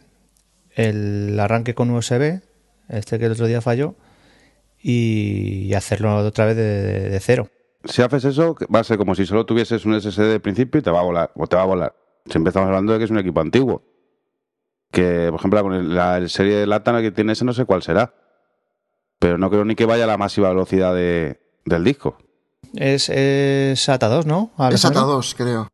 [0.76, 2.42] el arranque con USB,
[2.90, 3.96] este que el otro día falló,
[4.82, 7.50] y hacerlo otra vez de, de- de cero.
[7.86, 10.84] Si haces eso, va a ser como si solo tuvieses un SSD de principio y
[10.84, 11.96] te va a volar, o te va a volar.
[12.26, 13.84] Si empezamos hablando de que es un equipo antiguo.
[14.92, 17.82] Que, por ejemplo, con el- la, serie de Latana que tiene ese no sé cuál
[17.82, 18.14] será.
[19.20, 22.18] Pero no creo ni que vaya a la masiva velocidad de, del disco.
[22.74, 24.52] Es, es SATA 2, ¿no?
[24.72, 24.82] Es?
[24.82, 25.68] SATA 2, creo.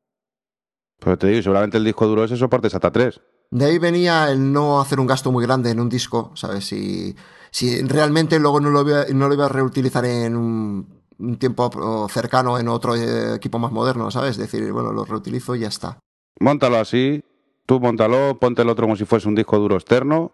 [1.00, 3.22] Pero te digo, seguramente el disco duro ese soporte SATA 3.
[3.52, 6.66] De ahí venía el no hacer un gasto muy grande en un disco, ¿sabes?
[6.66, 7.16] Si,
[7.52, 12.08] si realmente luego no lo, iba, no lo iba a reutilizar en un, un tiempo
[12.10, 14.38] cercano en otro eh, equipo más moderno, ¿sabes?
[14.38, 16.00] Decir, bueno, lo reutilizo y ya está.
[16.40, 17.24] Móntalo así,
[17.66, 20.32] tú móntalo, ponte el otro como si fuese un disco duro externo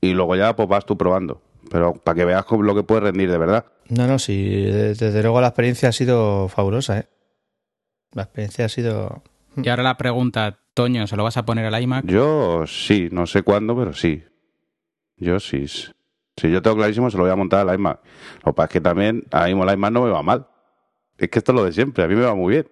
[0.00, 1.40] y luego ya pues vas tú probando.
[1.70, 3.66] Pero para que veas lo que puede rendir de verdad.
[3.88, 4.64] No, no, sí.
[4.64, 7.08] de- Desde luego la experiencia ha sido fabulosa, ¿eh?
[8.12, 9.22] La experiencia ha sido...
[9.56, 12.06] Y ahora la pregunta, Toño, ¿se lo vas a poner al iMac?
[12.06, 14.22] Yo sí, no sé cuándo, pero sí.
[15.16, 15.66] Yo sí.
[16.38, 18.00] Si yo tengo clarísimo, se lo voy a montar al iMac.
[18.44, 20.46] Lo que pasa es que también, ahora mismo el iMac no me va mal.
[21.18, 22.68] Es que esto es lo de siempre, a mí me va muy bien.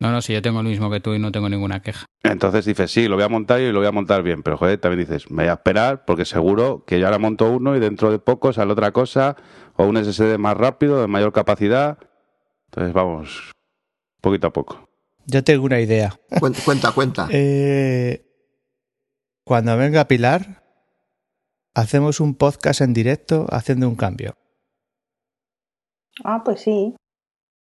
[0.00, 2.06] No, no, si yo tengo el mismo que tú y no tengo ninguna queja.
[2.24, 4.42] Entonces dices, sí, lo voy a montar y lo voy a montar bien.
[4.42, 7.76] Pero joder, también dices, me voy a esperar porque seguro que yo ahora monto uno
[7.76, 9.36] y dentro de poco sale otra cosa
[9.76, 11.98] o un SSD más rápido, de mayor capacidad.
[12.64, 13.52] Entonces vamos,
[14.20, 14.88] poquito a poco.
[15.26, 16.18] Yo tengo una idea.
[16.40, 16.92] Cuenta, cuenta.
[16.92, 17.28] cuenta.
[17.30, 18.26] Eh,
[19.44, 20.61] cuando venga Pilar,
[21.74, 24.34] hacemos un podcast en directo haciendo un cambio.
[26.24, 26.94] Ah, pues sí.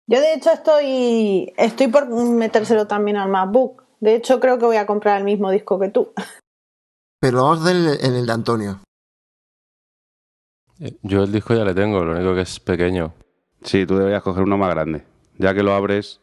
[0.09, 3.85] Yo de hecho estoy, estoy por metérselo también al MacBook.
[4.01, 6.13] De hecho creo que voy a comprar el mismo disco que tú.
[7.21, 8.81] Pero vamos a hacer en el, en el de Antonio.
[10.81, 13.15] Eh, Yo el disco ya le tengo, lo único que es pequeño.
[13.63, 15.05] Sí, tú deberías coger uno más grande.
[15.39, 16.21] Ya que lo abres,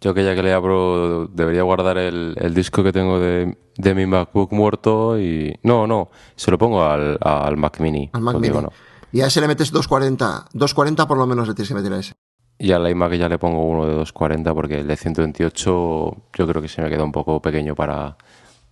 [0.00, 3.94] Yo que ya que le abro, debería guardar el, el disco que tengo de, de
[3.94, 5.58] mi MacBook muerto y...
[5.62, 8.10] No, no, se lo pongo al, al Mac Mini.
[8.12, 8.54] Al Mac Mini.
[8.54, 8.68] no.
[9.12, 10.48] Y a ese le metes 240.
[10.52, 12.12] 240 por lo menos le tienes que meter a ese.
[12.58, 16.60] Y al iMac ya le pongo uno de 240 porque el de 128 yo creo
[16.62, 18.16] que se me queda un poco pequeño para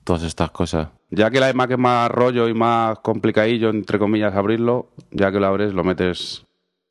[0.05, 0.89] todas estas cosas.
[1.11, 5.39] ya que la iMac es más rollo y más complicadillo, entre comillas, abrirlo, ya que
[5.41, 6.45] lo abres, lo metes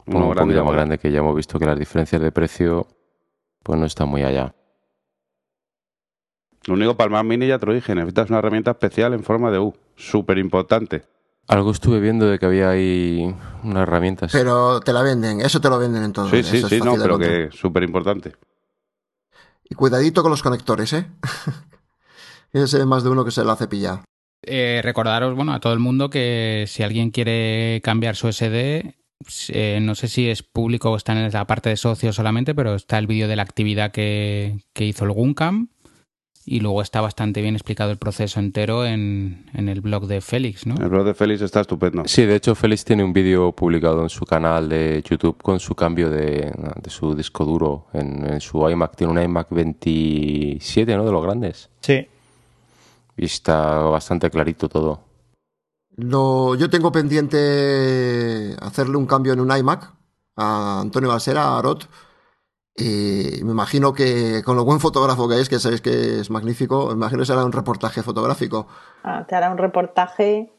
[0.05, 0.53] uno un grande.
[0.53, 2.87] poquito más grande que ya hemos visto que las diferencias de precio
[3.63, 4.53] pues no están muy allá.
[6.65, 9.23] Lo único para el Mac Mini ya te lo dije, necesitas una herramienta especial en
[9.23, 9.73] forma de U.
[9.95, 11.03] Súper importante.
[11.47, 14.31] Algo estuve viendo de que había ahí unas herramientas.
[14.31, 16.29] Pero te la venden, eso te lo venden en todo.
[16.29, 18.35] Sí, sí, eso es sí, no, pero que súper importante.
[19.67, 21.07] Y cuidadito con los conectores, ¿eh?
[22.53, 24.03] Ese es más de uno que se lo hace pillar.
[24.43, 28.95] Eh, recordaros, bueno, a todo el mundo que si alguien quiere cambiar su SD,
[29.49, 32.75] eh, no sé si es público o está en la parte de socios solamente, pero
[32.75, 35.69] está el vídeo de la actividad que, que hizo el Guncam
[36.45, 40.65] y luego está bastante bien explicado el proceso entero en, en el blog de Félix,
[40.65, 40.75] ¿no?
[40.75, 42.03] El blog de Félix está estupendo.
[42.05, 45.75] Sí, de hecho Félix tiene un vídeo publicado en su canal de YouTube con su
[45.75, 48.95] cambio de, de su disco duro en, en su iMac.
[48.95, 51.05] Tiene un iMac 27, ¿no?
[51.05, 51.69] De los grandes.
[51.81, 52.07] Sí.
[53.17, 55.10] Y está bastante clarito todo.
[55.97, 59.91] Lo, yo tengo pendiente hacerle un cambio en un iMac
[60.37, 61.87] a Antonio Balsera, a Arot.
[62.75, 66.87] Y me imagino que con lo buen fotógrafo que es, que sabéis que es magnífico,
[66.87, 68.67] me imagino que será un reportaje fotográfico.
[69.03, 70.51] Ah, te hará un reportaje,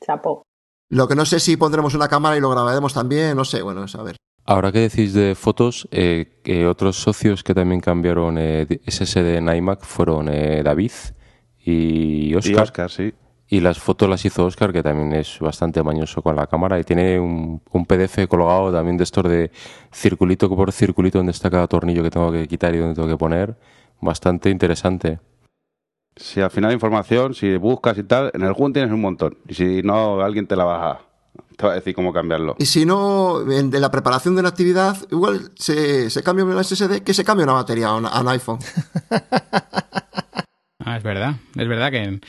[0.00, 0.42] chapó.
[0.88, 3.84] Lo que no sé si pondremos una cámara y lo grabaremos también, no sé, bueno,
[3.84, 4.16] es a ver.
[4.46, 9.36] Ahora que decís de fotos, eh, que otros socios que también cambiaron eh, de- SSD
[9.36, 10.92] en iMac fueron eh, David
[11.58, 12.52] y Oscar.
[12.52, 13.12] Y Oscar, sí.
[13.52, 16.78] Y las fotos las hizo Oscar, que también es bastante mañoso con la cámara.
[16.78, 19.50] Y tiene un, un PDF colgado también de estos de
[19.92, 23.16] circulito por circulito donde está cada tornillo que tengo que quitar y donde tengo que
[23.16, 23.56] poner.
[24.00, 25.18] Bastante interesante.
[26.16, 29.36] Si al final información, si buscas y tal, en el Jun tienes un montón.
[29.48, 31.00] Y si no, alguien te la va a,
[31.56, 32.54] te va a decir cómo cambiarlo.
[32.58, 36.62] Y si no, en- de la preparación de una actividad, igual se, se cambia una
[36.62, 38.58] SSD, que se cambie una batería a un, a un iPhone.
[40.82, 42.20] Ah, es verdad, es verdad que,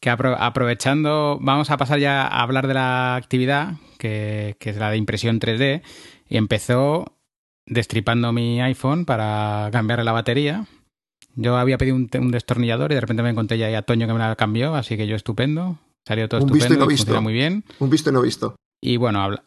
[0.00, 4.76] que apro- aprovechando, vamos a pasar ya a hablar de la actividad, que, que es
[4.78, 5.82] la de impresión 3D,
[6.28, 7.16] y empezó
[7.66, 10.64] destripando mi iPhone para cambiarle la batería.
[11.36, 14.12] Yo había pedido un, destornillador y de repente me encontré ya ahí a Toño que
[14.12, 17.04] me la cambió, así que yo estupendo, salió todo Un visto y no visto.
[17.04, 17.64] funciona muy bien.
[17.78, 18.56] Un visto y no visto.
[18.82, 19.44] Y bueno, habla-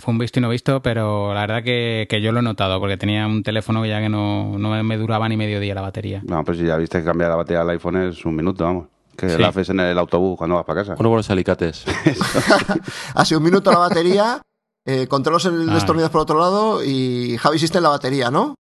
[0.00, 2.80] fue un visto y no visto, pero la verdad que, que yo lo he notado,
[2.80, 5.82] porque tenía un teléfono que ya que no, no me duraba ni medio día la
[5.82, 6.22] batería.
[6.26, 8.88] No, pues si ya viste que cambiar la batería del iPhone es un minuto, vamos.
[9.16, 9.40] Que Sí.
[9.40, 10.94] la haces en el autobús cuando vas para casa.
[10.98, 11.84] Unos buenos alicates.
[13.14, 14.42] Hace un minuto la batería,
[14.86, 15.74] eh, controlos el Ah.
[15.74, 18.54] destornillador por otro lado y Javi hiciste la batería, ¿no?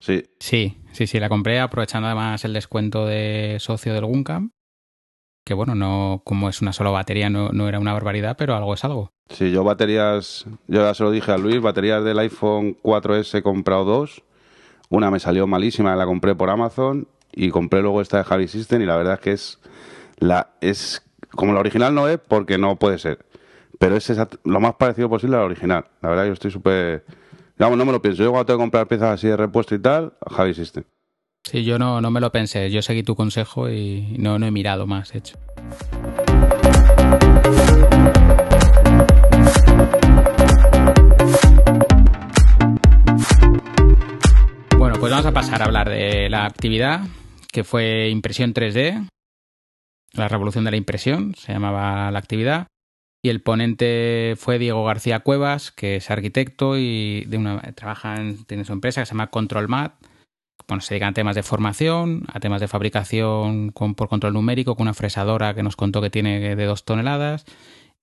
[0.00, 0.24] Sí.
[0.38, 4.50] Sí, sí, sí, la compré aprovechando además el descuento de socio del Guncam.
[5.46, 8.72] Que bueno, no, como es una sola batería, no, no era una barbaridad, pero algo
[8.74, 9.10] es algo.
[9.30, 13.42] Sí, yo baterías, yo ya se lo dije a Luis, baterías del iPhone 4S he
[13.42, 14.22] comprado dos.
[14.90, 18.82] Una me salió malísima, la compré por Amazon y compré luego esta de Javi System
[18.82, 19.58] y la verdad es que es
[20.18, 23.24] la es como la original no es porque no puede ser,
[23.78, 24.12] pero es
[24.44, 25.84] lo más parecido posible a la original.
[26.02, 27.04] La verdad yo estoy súper
[27.60, 28.22] Vamos, no me lo pienso.
[28.22, 30.82] Yo cuando tengo que comprar piezas así de repuesto y tal, Javi System.
[31.44, 32.70] Sí, yo no, no me lo pensé.
[32.70, 35.36] Yo seguí tu consejo y no, no he mirado más, hecho.
[44.78, 47.02] Bueno, pues vamos a pasar a hablar de la actividad
[47.50, 49.08] que fue impresión 3D,
[50.12, 52.66] la revolución de la impresión, se llamaba la actividad.
[53.22, 58.44] Y el ponente fue Diego García Cuevas, que es arquitecto y de una, trabaja en,
[58.44, 59.94] tiene su empresa que se llama ControlMat.
[60.66, 64.74] Bueno, se dedican a temas de formación, a temas de fabricación con, por control numérico,
[64.74, 67.44] con una fresadora que nos contó que tiene de dos toneladas,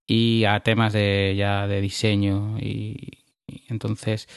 [0.05, 2.57] y a temas de ya de diseño.
[2.59, 4.27] Y, y entonces,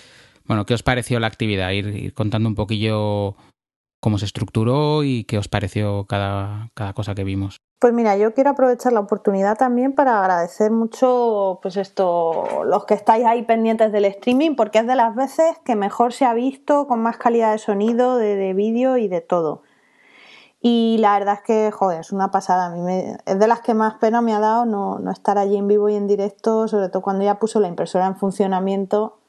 [0.44, 1.72] bueno, ¿qué os pareció la actividad?
[1.72, 3.36] Ir, ir contando un poquillo
[4.00, 7.58] cómo se estructuró y qué os pareció cada, cada cosa que vimos.
[7.78, 12.92] Pues mira, yo quiero aprovechar la oportunidad también para agradecer mucho, pues esto, los que
[12.92, 16.86] estáis ahí pendientes del streaming, porque es de las veces que mejor se ha visto,
[16.86, 19.62] con más calidad de sonido, de, de vídeo y de todo.
[20.60, 22.66] Y la verdad es que, joder, es una pasada.
[22.66, 25.38] A mí me- es de las que más pena me ha dado no, no estar
[25.38, 29.19] allí en vivo y en directo, sobre todo cuando ya puso la impresora en funcionamiento.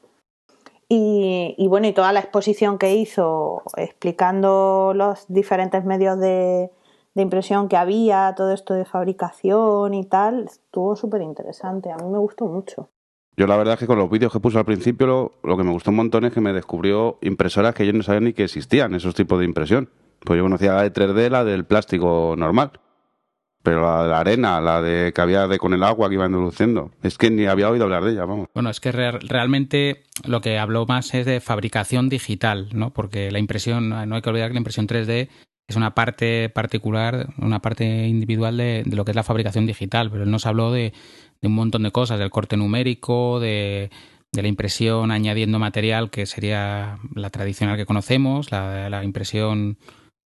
[0.93, 6.69] Y, y bueno, y toda la exposición que hizo explicando los diferentes medios de,
[7.13, 11.91] de impresión que había, todo esto de fabricación y tal, estuvo súper interesante.
[11.91, 12.89] A mí me gustó mucho.
[13.37, 15.63] Yo la verdad es que con los vídeos que puso al principio lo, lo, que
[15.63, 18.43] me gustó un montón es que me descubrió impresoras que yo no sabía ni que
[18.43, 19.89] existían, esos tipos de impresión.
[20.19, 22.81] Pues yo conocía la de 3D, la del plástico normal.
[23.63, 26.25] Pero la de la arena, la de que había de con el agua que iba
[26.25, 28.47] introduciendo, es que ni había oído hablar de ella, vamos.
[28.53, 32.91] Bueno, es que re realmente lo que habló más es de fabricación digital, ¿no?
[32.91, 35.29] Porque la impresión, no hay que olvidar que la impresión 3D
[35.67, 40.09] es una parte particular, una parte individual de, de lo que es la fabricación digital,
[40.09, 40.93] pero él nos habló de,
[41.41, 43.89] de un montón de cosas, del corte numérico, de,
[44.33, 49.77] la impresión añadiendo material, que sería la tradicional que conocemos, la impresión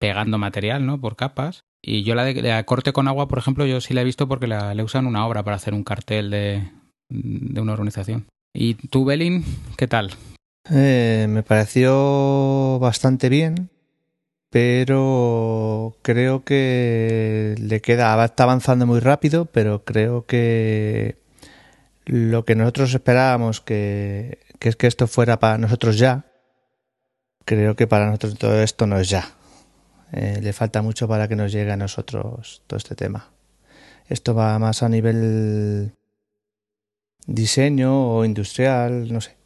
[0.02, 1.00] pegando material, ¿no?
[1.00, 1.64] Por capas.
[1.84, 4.46] Y yo la de, corte con agua, por ejemplo, yo sí la he visto porque
[4.46, 6.70] la, la usan una obra para hacer un cartel de,
[7.08, 8.26] una organización.
[8.54, 9.44] ¿Y tú, Belin,
[9.76, 10.12] qué tal?
[10.70, 13.70] Eh, me pareció bastante bien,
[14.50, 21.16] pero creo que le queda, está avanzando muy rápido, pero creo que
[22.04, 26.26] lo que nosotros esperábamos que es que esto fuera para nosotros ya,
[27.44, 29.34] creo que para nosotros todo esto no es ya.
[30.12, 33.30] Eh, le falta mucho para que nos llegue a nosotros todo este tema.
[34.08, 35.92] Esto va más a nivel
[37.26, 39.36] diseño o industrial, no sé.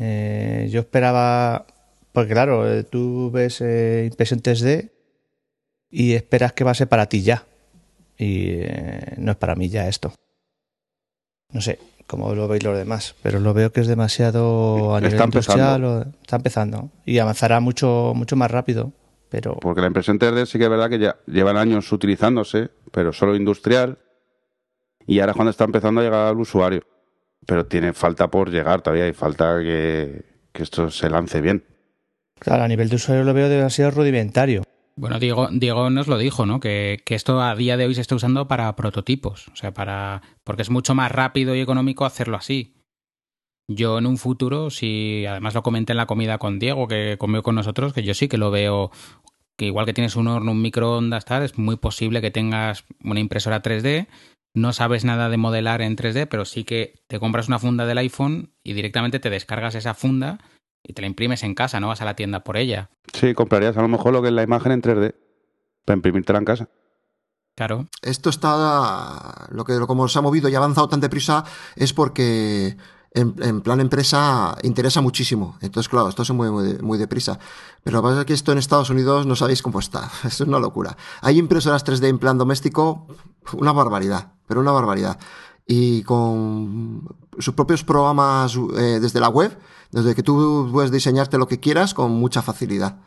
[0.00, 1.66] Eh, yo esperaba,
[2.12, 4.90] porque claro, eh, tú ves eh, impresión 3D
[5.90, 7.44] y esperas que va a ser para ti ya.
[8.16, 8.60] Y
[9.16, 10.12] no es para mí ya esto.
[11.52, 15.20] No sé cómo lo veis los demás, pero lo veo que es demasiado a nivel
[15.20, 15.84] industrial.
[15.84, 18.92] O, está empezando y avanzará mucho, mucho más rápido.
[19.34, 23.12] Pero Porque la impresión 3D sí que es verdad que ya llevan años utilizándose, pero
[23.12, 23.98] solo industrial.
[25.08, 26.82] Y ahora es cuando está empezando a llegar al usuario.
[27.44, 31.64] Pero tiene falta por llegar todavía y falta que, que esto se lance bien.
[32.38, 34.62] claro, a nivel de usuario lo veo demasiado rudimentario.
[34.94, 36.60] Bueno, Diego, Diego nos lo dijo, ¿no?
[36.60, 40.22] Que, que, esto a día de hoy se está usando para prototipos, o sea, para
[40.44, 42.83] porque es mucho más rápido y económico hacerlo así.
[43.68, 47.42] Yo en un futuro, si además lo comenté en la comida con Diego, que comió
[47.42, 48.90] con nosotros, que yo sí que lo veo,
[49.56, 53.20] que igual que tienes un horno, un microondas, tal, es muy posible que tengas una
[53.20, 54.06] impresora 3D,
[54.54, 57.98] no sabes nada de modelar en 3D, pero sí que te compras una funda del
[57.98, 60.38] iPhone y directamente te descargas esa funda
[60.82, 62.90] y te la imprimes en casa, no vas a la tienda por ella.
[63.12, 65.14] Sí, comprarías a lo mejor lo que es la imagen en 3D
[65.84, 66.68] para imprimírtela en casa.
[67.56, 67.88] Claro.
[68.02, 69.46] Esto está.
[69.50, 71.44] Lo que como se ha movido y ha avanzado tan deprisa
[71.76, 72.76] es porque
[73.14, 75.56] en, en, plan empresa interesa muchísimo.
[75.60, 77.38] Entonces, claro, esto se mueve muy, muy deprisa.
[77.84, 80.10] Pero lo que pasa es que esto en Estados Unidos no sabéis cómo está.
[80.24, 80.96] Esto es una locura.
[81.22, 83.06] Hay impresoras 3D en plan doméstico,
[83.52, 85.18] una barbaridad, pero una barbaridad.
[85.66, 89.56] Y con sus propios programas eh, desde la web,
[89.92, 92.98] desde que tú puedes diseñarte lo que quieras con mucha facilidad.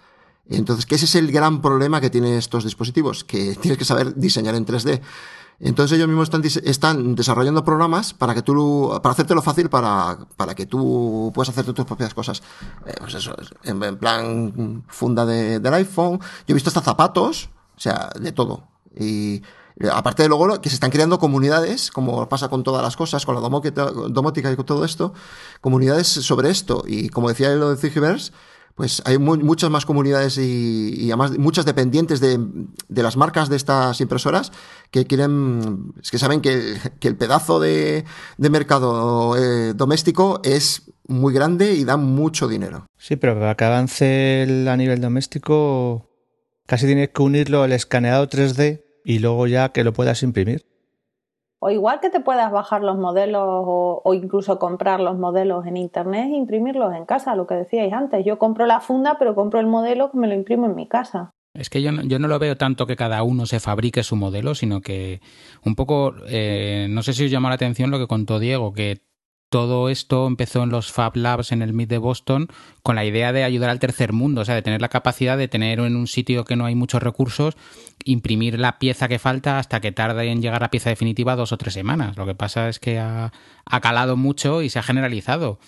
[0.50, 4.16] Entonces, que ese es el gran problema que tienen estos dispositivos, que tienes que saber
[4.16, 5.02] diseñar en 3D.
[5.60, 10.54] Entonces ellos mismos están, están desarrollando programas para que tú, para hacértelo fácil para, para
[10.54, 12.44] que tú puedas hacer tus propias cosas.
[12.86, 16.20] Eh, pues eso, en, plan funda de, del iPhone.
[16.20, 18.68] Yo he visto hasta zapatos, o sea, de todo.
[19.00, 19.42] Y
[19.92, 23.36] aparte de luego que se están creando comunidades, como pasa con todas las cosas, con
[23.36, 25.14] la domótica, y con todo esto,
[25.62, 26.84] comunidades sobre esto.
[26.86, 28.32] Y como decía lo de Thingiverse,
[28.78, 32.38] pues hay muchas más comunidades y, además muchas dependientes de,
[32.88, 34.52] de, las marcas de estas impresoras
[34.92, 38.06] que quieren, es que saben que, el pedazo de,
[38.38, 42.86] mercado eh, doméstico es muy grande y da mucho dinero.
[42.98, 46.12] Sí, pero para que avance a nivel doméstico
[46.68, 50.67] casi tienes que unirlo al escaneado 3D y luego ya que lo puedas imprimir.
[51.60, 56.28] O igual que te puedas bajar los modelos o, incluso comprar los modelos en internet
[56.32, 58.24] e imprimirlos en casa, lo que decíais antes.
[58.24, 61.32] Yo compro la funda, pero compro el modelo que me lo imprimo en mi casa.
[61.56, 64.16] Es que yo no, yo no lo veo tanto que cada uno se fabrique su
[64.16, 65.22] modelo, sino que
[65.66, 69.02] un poco, eh, no sé si os llamó la atención lo que contó Diego, que
[69.50, 72.48] todo esto empezó en los Fab Labs en el MIT de Boston
[72.84, 75.48] con la idea de ayudar al tercer mundo, o sea, de tener la capacidad de
[75.48, 77.56] tener en un sitio que no hay muchos recursos,
[78.04, 81.58] imprimir la pieza que falta hasta que tarde en llegar la pieza definitiva dos o
[81.58, 82.18] tres semanas.
[82.18, 83.32] Lo que pasa es que ha,
[83.66, 85.60] ha calado mucho y se ha generalizado.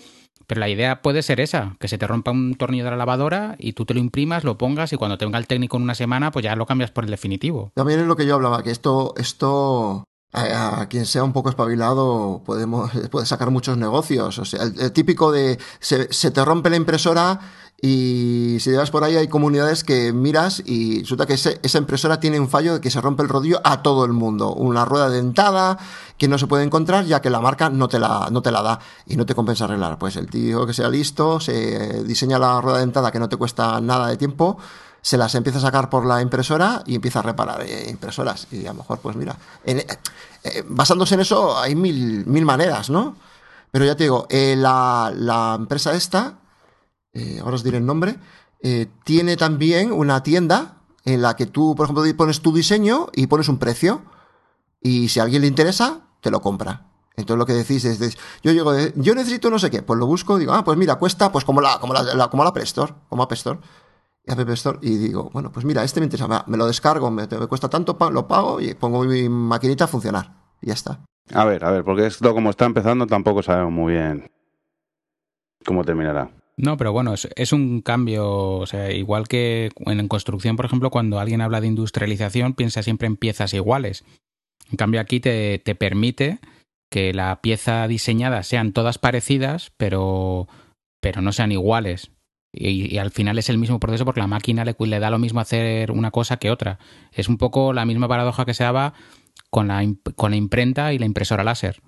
[0.47, 3.55] Pero la idea puede ser esa, que se te rompa un tornillo de la lavadora
[3.59, 5.93] y tú te lo imprimas, lo pongas y cuando te venga el técnico en una
[5.93, 7.71] semana, pues ya lo cambias por el definitivo.
[7.75, 12.41] También es lo que yo hablaba, que esto, esto a, quien sea un poco espabilado
[12.45, 14.37] podemos puede sacar muchos negocios.
[14.39, 17.39] O sea, el, el típico de se, se, te rompe la impresora
[17.81, 22.19] y si llevas por ahí hay comunidades que miras y resulta que ese, esa impresora
[22.19, 24.53] tiene un fallo de que se rompe el rodillo a todo el mundo.
[24.53, 25.77] Una rueda dentada
[26.17, 28.61] que no se puede encontrar ya que la marca no te la, no te la
[28.61, 29.97] da y no te compensa arreglar.
[29.97, 33.79] Pues el tío que sea listo se diseña la rueda dentada que no te cuesta
[33.79, 34.57] nada de tiempo
[35.01, 38.47] se las empieza a sacar por la impresora y empieza a reparar eh, impresoras.
[38.51, 39.85] Y a lo mejor, pues mira, eh,
[40.43, 43.15] eh, basándose en eso hay mil, mil maneras, ¿no?
[43.71, 46.39] Pero ya te digo, la, la, empresa esta,
[47.41, 48.17] ahora os diré el nombre,
[49.03, 53.47] tiene también una tienda en la que tú, por ejemplo, pones tu diseño y pones
[53.47, 54.01] un precio.
[54.81, 56.89] Y si a alguien le interesa, te lo compra.
[57.15, 60.37] Entonces lo que decís es, yo llego, yo necesito no sé qué, pues lo busco,
[60.37, 63.27] digo, ah, pues mira, cuesta, pues como la, como la, como la App Store, como
[64.29, 67.69] App Store, y digo, bueno, pues mira, este me interesa, me lo descargo, me, cuesta
[67.69, 70.99] tanto, lo pago y pongo mi maquinita a funcionar, y ya está.
[71.33, 74.31] A ver, a ver, porque esto como está empezando tampoco sabemos muy bien
[75.65, 76.31] cómo terminará.
[76.57, 81.19] No, pero bueno, es, un cambio, o sea, igual que en construcción, por ejemplo, cuando
[81.19, 84.03] alguien habla de industrialización, piensa siempre en piezas iguales.
[84.69, 86.39] En cambio, aquí te, te permite
[86.91, 90.49] que la pieza diseñada sean todas parecidas, pero,
[90.99, 92.11] pero no sean iguales.
[92.51, 95.39] Y, al final es el mismo proceso porque la máquina le, le, da lo mismo
[95.39, 96.79] hacer una cosa que otra.
[97.11, 98.93] Es un poco la misma paradoja que se daba
[99.49, 99.83] con la,
[100.15, 101.81] con la imprenta y la impresora láser.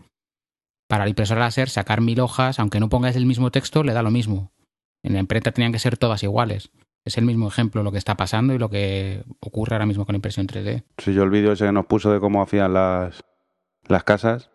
[0.87, 4.03] Para la impresora láser, sacar mil hojas, aunque no pongas el mismo texto, le da
[4.03, 4.51] lo mismo.
[5.03, 6.69] En la imprenta tenían que ser todas iguales.
[7.03, 10.13] Es el mismo ejemplo lo que está pasando y lo que ocurre ahora mismo con
[10.13, 10.83] la impresión 3D.
[10.99, 13.23] Si yo el vídeo ese que nos puso de cómo hacían las,
[13.87, 14.51] las casas,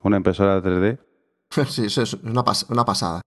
[0.00, 0.98] una impresora 3D.
[1.68, 3.22] Sí, eso es una, una pasada.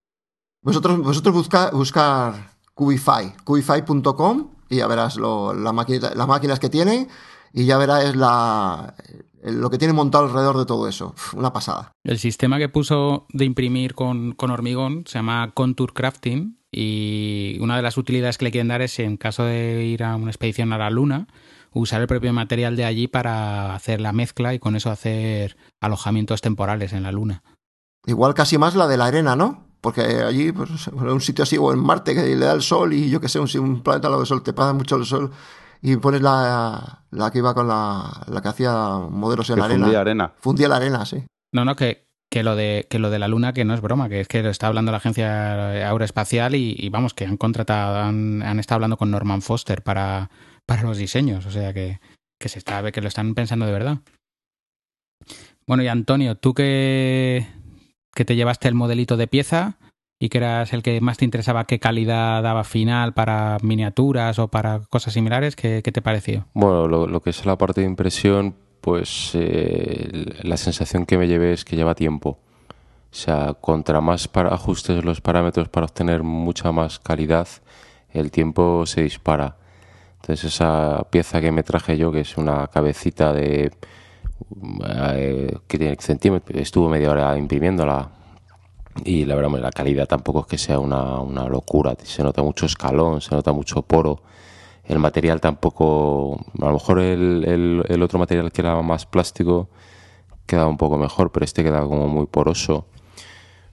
[0.61, 7.07] Vosotros, vosotros busca, buscar Cubify, cubify.com y ya verás lo, la las máquinas que tienen
[7.53, 8.95] y ya verás la,
[9.43, 11.15] lo que tiene montado alrededor de todo eso.
[11.35, 11.91] Una pasada.
[12.03, 17.75] El sistema que puso de imprimir con, con, hormigón se llama Contour Crafting y una
[17.75, 20.71] de las utilidades que le quieren dar es en caso de ir a una expedición
[20.71, 21.27] a la Luna,
[21.71, 26.41] usar el propio material de allí para hacer la mezcla y con eso hacer alojamientos
[26.41, 27.43] temporales en la Luna.
[28.05, 29.68] Igual casi más la de la arena, ¿no?
[29.81, 33.09] Porque allí, pues, un sitio así, o en Marte, que le da el sol y
[33.09, 35.31] yo que sé, un, un planeta al lado del sol, te pasa mucho el sol
[35.81, 38.73] y pones la, la que iba con la, la que hacía
[39.09, 39.85] modelos en la arena.
[39.85, 40.33] Fundía arena.
[40.39, 41.23] Fundía la arena, sí.
[41.53, 44.09] No, no, que, que lo de que lo de la luna que no es broma
[44.09, 47.97] que es que lo está hablando la agencia aeroespacial y, y vamos que han contratado
[47.97, 50.29] han, han, estado hablando con Norman Foster para
[50.69, 51.47] para los diseños.
[51.47, 51.99] O sea que,
[52.39, 53.97] que se está, que lo están pensando de verdad.
[55.65, 57.47] Bueno, y Antonio, tú que,
[58.19, 59.77] que te llevaste el modelito de pieza
[60.19, 64.49] y que eras el que más te interesaba qué calidad daba final para miniaturas o
[64.49, 66.45] para cosas similares, ¿qué, qué te pareció?
[66.53, 71.29] Bueno, lo, lo, que es la parte de impresión, pues eh, la sensación que me
[71.29, 72.39] llevé es que lleva tiempo.
[73.09, 77.47] O sea, contra más para ajustes los parámetros para obtener mucha más calidad,
[78.11, 79.55] el tiempo se dispara.
[80.17, 83.71] Entonces esa pieza que me traje yo, que es una cabecita de
[85.67, 88.09] que tiene centímetros, estuvo media hora imprimiéndola
[89.03, 92.65] y la verdad la calidad tampoco es que sea una, una locura, se nota mucho
[92.65, 94.21] escalón, se nota mucho poro.
[94.83, 99.69] El material tampoco, a lo mejor el, el, el otro material que era más plástico
[100.47, 102.87] quedaba un poco mejor, pero este quedaba como muy poroso.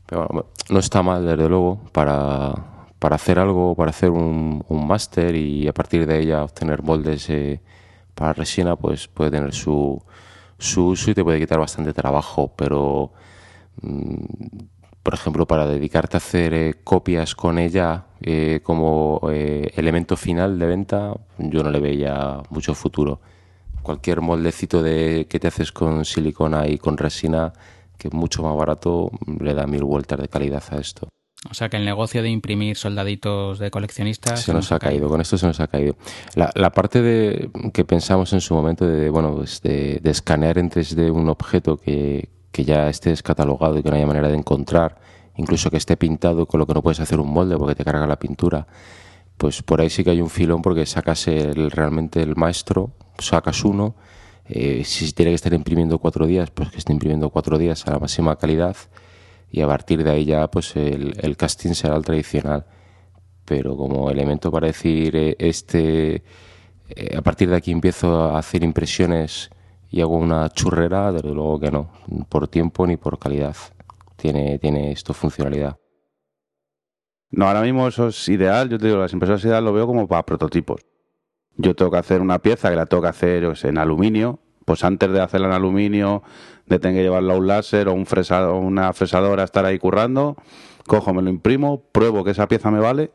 [0.07, 2.55] Pero bueno, no está mal, desde luego, para,
[2.99, 7.29] para hacer algo, para hacer un, un máster y a partir de ella obtener moldes
[7.31, 7.61] eh,
[8.15, 10.03] para resina, pues puede tener su,
[10.59, 13.13] su uso y te puede quitar bastante trabajo, pero
[13.83, 14.25] mm,
[15.07, 20.59] por ejemplo, para dedicarte a hacer eh, copias con ella eh, como eh, elemento final
[20.59, 23.21] de venta, yo no le veía mucho futuro.
[23.83, 27.53] Cualquier moldecito de, que te haces con silicona y con resina,
[27.97, 31.09] que es mucho más barato, le da mil vueltas de calidad a esto.
[31.51, 35.09] O sea que el negocio de imprimir soldaditos de coleccionistas se, nos, ha caído.
[35.09, 35.97] Con esto se nos ha caído.
[36.35, 40.59] La, la, parte de que pensamos en su momento de, bueno, pues de, de escanear
[40.59, 44.37] en 3D un objeto que, que ya esté descatalogado y que no haya manera de
[44.37, 44.99] encontrar,
[45.37, 48.07] incluso que esté pintado, con lo que no puedes hacer un molde porque te carga
[48.07, 48.67] la pintura,
[49.37, 53.63] pues por ahí sí que hay un filón porque sacas el, realmente el maestro, sacas
[53.63, 53.95] uno,
[54.49, 57.91] eh, si tiene que estar imprimiendo cuatro días, pues que esté imprimiendo cuatro días a
[57.91, 58.77] la máxima calidad
[59.51, 62.67] y a partir de ahí ya pues el, el casting será el tradicional.
[63.45, 66.23] Pero como elemento para decir eh, este,
[66.89, 69.51] eh, a partir de aquí empiezo a hacer impresiones
[69.91, 71.91] y hago una churrera, desde luego que no,
[72.29, 73.57] por tiempo ni por calidad.
[74.17, 75.77] Tiene, tiene esto funcionalidad.
[77.31, 78.69] No, ahora mismo eso es ideal.
[78.69, 80.81] Yo te digo, las impresoras ideal lo veo como para prototipos.
[81.57, 84.41] Yo tengo que hacer una pieza que la tengo que hacer en aluminio.
[84.67, 86.23] Pues antes de hacerla en aluminio,
[86.67, 90.37] de tener que llevarla a un láser o un una fresadora, estar ahí currando,
[90.87, 93.13] cojo, me lo imprimo, pruebo que esa pieza me vale.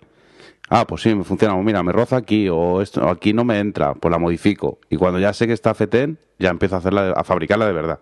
[0.69, 1.55] Ah, pues sí, me funciona.
[1.57, 4.79] Mira, me roza aquí o esto aquí no me entra, pues la modifico.
[4.89, 7.99] Y cuando ya sé que está FETEN, ya empiezo a hacerla, a fabricarla de verdad.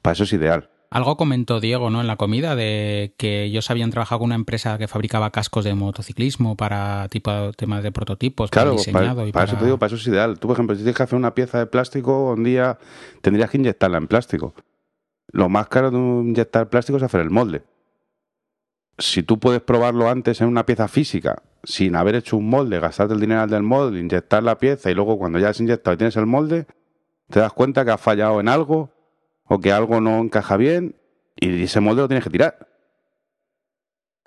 [0.00, 0.70] Para eso es ideal.
[0.94, 2.00] Algo comentó Diego, ¿no?
[2.00, 5.74] En la comida de que ellos habían trabajado con una empresa que fabricaba cascos de
[5.74, 9.52] motociclismo para tipo temas de prototipos, Claro, para diseñado para, y para para...
[9.52, 10.38] eso te digo, para eso es ideal.
[10.38, 12.78] Tú, por ejemplo, si tienes que hacer una pieza de plástico, un día
[13.22, 14.54] tendrías que inyectarla en plástico.
[15.32, 17.64] Lo más caro de un- inyectar plástico es hacer el molde.
[18.96, 23.14] Si tú puedes probarlo antes en una pieza física, sin haber hecho un molde, gastarte
[23.14, 26.16] el dinero del molde, inyectar la pieza y luego cuando ya has inyectado y tienes
[26.16, 26.66] el molde,
[27.30, 28.90] te das cuenta que has fallado en algo
[29.46, 30.96] o que algo no encaja bien
[31.36, 32.68] y ese molde lo tienes que tirar.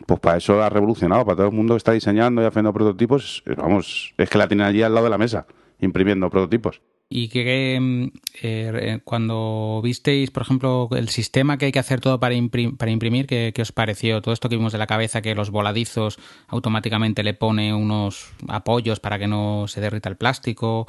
[0.06, 3.44] Pues para eso ha revolucionado, para todo el mundo que está diseñando y haciendo prototipos,
[3.58, 5.48] vamos, es que la tienen allí al lado de la mesa,
[5.80, 6.82] imprimiendo prototipos.
[7.10, 8.08] Y que mm,
[8.44, 12.36] eh, cuando visteis, por ejemplo, el sistema que hay que hacer todo para,
[12.78, 14.22] para imprimir, ¿qué, qué os pareció?
[14.22, 19.00] Todo esto que vimos de la cabeza, que los voladizos automáticamente le pone unos apoyos
[19.00, 20.86] para que no se derrita el plástico.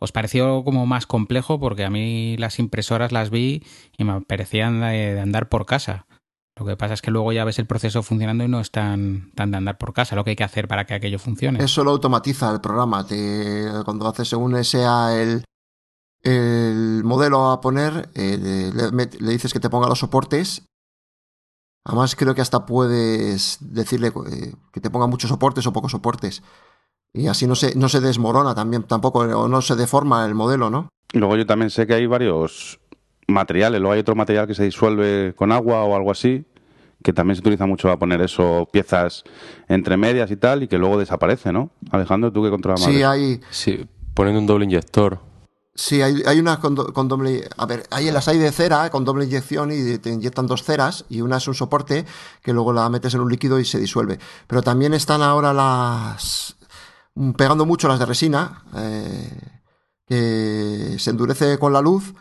[0.00, 1.60] ¿Os pareció como más complejo?
[1.60, 3.62] Porque a mí las impresoras las vi
[3.98, 6.06] y me parecían de, andar por casa.
[6.56, 9.30] Lo que pasa es que luego ya ves el proceso funcionando y no es tan,
[9.34, 11.62] de andar por casa, lo que hay que hacer para que aquello funcione.
[11.62, 13.06] Eso lo automatiza el programa.
[13.06, 15.44] Te, cuando haces según sea el,
[16.22, 20.66] el modelo a poner, eh, le, le dices que te ponga los soportes.
[21.84, 26.42] Además, creo que hasta puedes decirle eh, que te ponga muchos soportes o pocos soportes.
[27.12, 30.70] Y así no se, no se desmorona también, tampoco, o no se deforma el modelo,
[30.70, 30.88] ¿no?
[31.12, 32.78] Y Luego yo también sé que hay varios
[33.26, 36.44] materiales, luego hay otro material que se disuelve con agua o algo así,
[37.02, 39.24] que también se utiliza mucho para poner eso, piezas
[39.68, 41.70] entre medias y tal, y que luego desaparece, ¿no?
[41.90, 42.90] Alejandro, tú que controlas más.
[42.90, 45.18] Sí, hay, Sí, poniendo un doble inyector.
[45.74, 47.48] Sí, hay, hay unas con, do- con doble.
[47.56, 50.62] A ver, hay las hay de cera eh, con doble inyección y te inyectan dos
[50.62, 52.04] ceras y una es un soporte
[52.42, 54.18] que luego la metes en un líquido y se disuelve.
[54.46, 56.56] Pero también están ahora las.
[57.14, 59.40] Mm, pegando mucho las de resina, eh,
[60.06, 62.14] que se endurece con la luz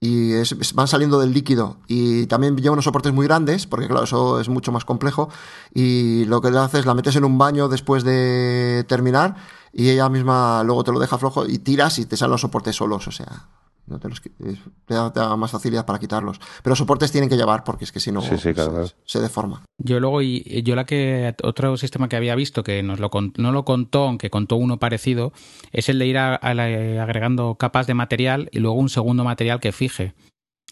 [0.00, 1.76] y es- van saliendo del líquido.
[1.86, 5.28] Y también lleva unos soportes muy grandes, porque claro, eso es mucho más complejo.
[5.74, 9.36] Y lo que le haces, la metes en un baño después de terminar
[9.72, 12.76] y ella misma luego te lo deja flojo y tiras y te salen los soportes
[12.76, 13.06] solos.
[13.08, 13.48] O sea,
[13.90, 16.40] no te, los, te, da, te da más facilidad para quitarlos.
[16.62, 18.88] Pero soportes tienen que llevar porque es que si no Sí, sí, claro, se, claro.
[19.04, 19.64] se deforma.
[19.78, 23.32] Yo luego, y yo la que, otro sistema que había visto que nos lo con-
[23.36, 25.32] no lo contó, aunque contó uno parecido,
[25.72, 29.24] es el de ir a- a la- agregando capas de material y luego un segundo
[29.24, 30.14] material que fije.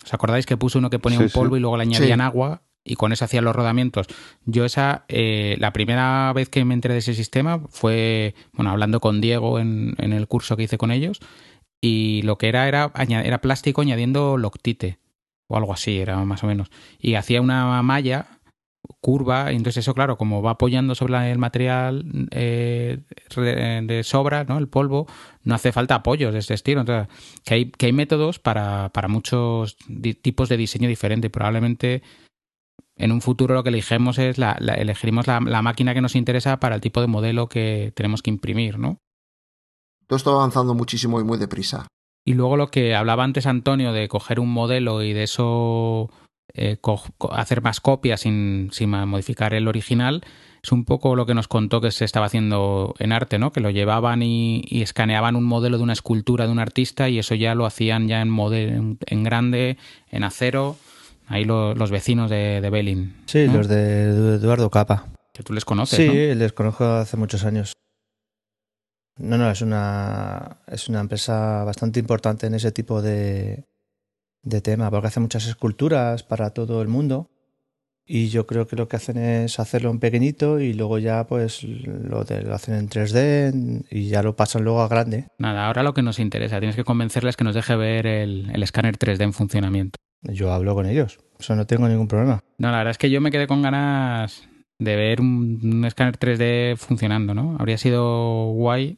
[0.05, 1.35] ¿Os acordáis que puso uno que ponía Sí, un sí.
[1.35, 2.25] polvo y luego le añadían Sí.
[2.25, 4.07] agua y con eso hacían los rodamientos?
[4.47, 9.01] Yo esa, eh, la primera vez que me enteré de ese sistema fue, bueno, hablando
[9.01, 11.21] con Diego en, en el curso que hice con ellos
[11.81, 14.99] y lo que era era, era plástico añadiendo loctite
[15.49, 16.71] o algo así, era más o menos.
[16.99, 18.27] Y hacía una malla
[19.01, 22.99] curva, y entonces eso, claro, como va apoyando sobre el material eh,
[23.37, 24.59] de sobra, ¿no?
[24.59, 25.07] El polvo,
[25.43, 26.81] no hace falta apoyos de este estilo.
[26.81, 27.09] Entonces,
[27.45, 29.77] que hay, que hay métodos para, para muchos
[30.23, 32.03] tipos de diseño diferente probablemente
[32.97, 36.59] en un futuro lo que elegimos es la, la- elegiremos la máquina que nos interesa
[36.59, 38.99] para el tipo de modelo que tenemos que imprimir, ¿no?
[40.09, 41.87] Todo esto va avanzando muchísimo y muy deprisa.
[42.25, 46.11] Y luego lo que hablaba antes Antonio de coger un modelo y de eso
[46.55, 46.77] eh,
[47.31, 50.23] hacer más copias sin, sin modificar el original,
[50.63, 53.53] es un poco lo que nos contó que se estaba haciendo en arte, ¿no?
[53.53, 57.19] Que lo llevaban y, y escaneaban un modelo de una escultura de un artista y
[57.19, 59.79] eso ya lo hacían ya en, mode- en, en grande,
[60.11, 60.77] en acero.
[61.29, 63.15] Ahí lo- los vecinos de, de Belin.
[63.27, 63.59] Sí, ¿no?
[63.59, 65.05] los de Edu- Eduardo Capa.
[65.33, 66.13] Que tú les conoces, Sí, ¿no?
[66.35, 67.73] les conozco hace muchos años.
[69.19, 73.65] No, no, es una, es una empresa bastante importante en ese tipo de,
[74.43, 77.31] de tema, porque hace muchas esculturas para todo el mundo.
[78.11, 81.63] Y yo creo que lo que hacen es hacerlo en pequeñito y luego ya pues
[81.63, 85.27] lo, de- lo hacen en 3D y ya lo pasan luego a grande.
[85.37, 88.63] Nada, ahora lo que nos interesa, tienes que convencerles que nos deje ver el, el
[88.63, 89.99] escáner 3D en funcionamiento.
[90.23, 92.41] Yo hablo con ellos, eso no tengo ningún problema.
[92.57, 94.49] No, la verdad es que yo me quedé con ganas
[94.79, 97.57] de ver un, un escáner 3D funcionando, ¿no?
[97.59, 98.97] Habría sido guay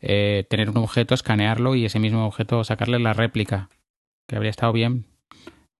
[0.00, 3.68] eh, tener un objeto, escanearlo y ese mismo objeto sacarle la réplica,
[4.28, 5.06] que habría estado bien.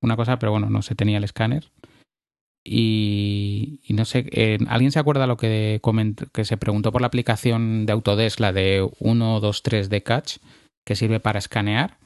[0.01, 1.71] Una cosa, pero bueno, no se tenía el escáner.
[2.65, 5.81] Y, no sé, eh, ¿alguien se acuerda lo que,
[6.33, 10.37] que se preguntó por la aplicación de Autodesk, la de 123D Catch,
[10.85, 11.99] que sirve para escanear?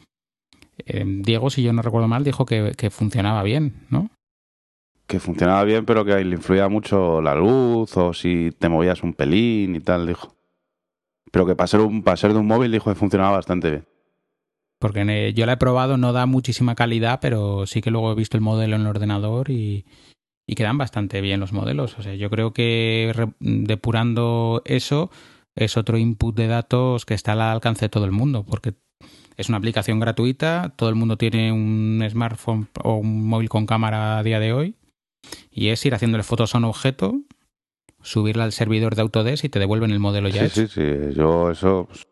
[0.86, 4.10] Eh, Diego, si yo no recuerdo mal, dijo que, que funcionaba bien, ¿no?
[5.06, 9.14] Que funcionaba bien, pero que le influía mucho la luz o si te movías un
[9.14, 10.34] pelín y tal, dijo.
[11.32, 13.86] Pero que para ser, un, para ser de un móvil dijo que funcionaba bastante bien.
[14.78, 18.14] Porque eh, yo la he probado, no da muchísima calidad, pero sí que luego he
[18.14, 19.84] visto el modelo en el ordenador y,
[20.46, 21.98] y quedan bastante bien los modelos.
[21.98, 25.10] O sea, yo creo que depurando eso
[25.54, 28.74] es otro input de datos que está al alcance de todo el mundo, porque
[29.36, 34.18] Es una aplicación gratuita, todo el mundo tiene un smartphone o un móvil con cámara
[34.18, 34.76] a día de hoy
[35.50, 37.14] y es ir haciéndole fotos a un objeto,
[38.02, 40.72] subirla al servidor de Autodesk y te devuelven el modelo ya sí, hecho.
[40.72, 41.86] Sí, sí, yo eso...
[41.88, 42.06] Pues,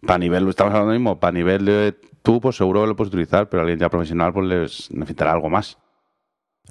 [0.00, 3.48] para nivel, estamos hablando mismo, para nivel de tú, pues seguro que lo puedes utilizar,
[3.48, 5.76] pero alguien ya profesional pues les necesitará algo más.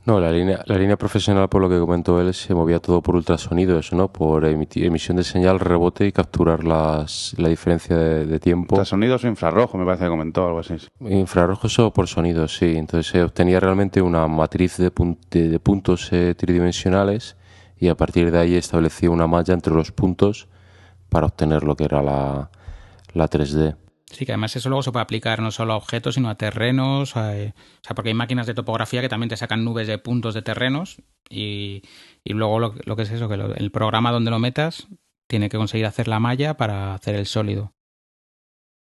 [0.06, 3.16] No, la línea, la línea profesional, por lo que comentó él, se movía todo por
[3.16, 4.08] ultrasonidos, ¿no?
[4.14, 8.76] Por emisión de señal, rebote y capturar las, la diferencia de, tiempo.
[8.76, 10.76] Ultrasonidos o infrarrojo, me parece que comentó algo así.
[11.02, 12.76] Infrarrojos o por sonidos, sí.
[12.78, 14.92] Entonces se obtenía realmente una matriz de,
[15.30, 17.36] de, puntos eh, tridimensionales
[17.80, 20.48] y a partir de ahí establecía una malla entre los puntos
[21.10, 22.50] para obtener lo que era la,
[23.14, 23.78] la 3D.
[24.10, 27.16] Sí, que además eso luego se puede aplicar no solo a objetos, sino a terrenos.
[27.16, 27.54] o sea,
[27.94, 31.82] porque hay máquinas de topografía que también te sacan nubes de puntos de terrenos y,
[32.24, 34.88] y luego lo, lo, que es eso, que el programa donde lo metas
[35.28, 37.74] tiene que conseguir hacer la malla para hacer el sólido.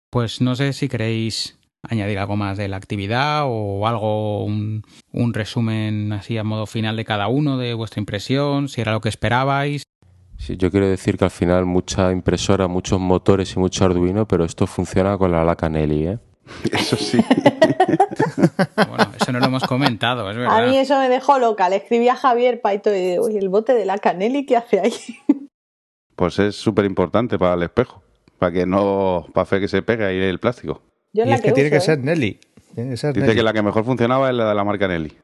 [0.09, 5.33] Pues no sé si queréis añadir algo más de la actividad o algo, un, un
[5.33, 9.09] resumen así a modo final de cada uno de vuestra impresión, si era lo que
[9.09, 9.83] esperabais.
[10.37, 14.45] Sí, yo quiero decir que al final mucha impresora, muchos motores y mucho Arduino, pero
[14.45, 16.19] esto funciona con la laca Nelly, ¿eh?
[16.71, 17.19] Eso sí.
[18.75, 20.63] bueno, eso no lo hemos comentado, es verdad.
[20.63, 21.69] A mí eso me dejó loca.
[21.69, 24.93] Le escribí a Javier Paito y digo, el bote de la Canelli qué hace ahí?
[26.15, 28.03] Pues es súper importante para el espejo,
[28.37, 30.81] para que no, para hacer que se pegue ahí el plástico.
[31.13, 32.39] Yo y es que, tiene que ser Nelly.
[32.75, 35.17] Tiene que ser Dice que la que mejor funcionaba es la de la marca Nelly.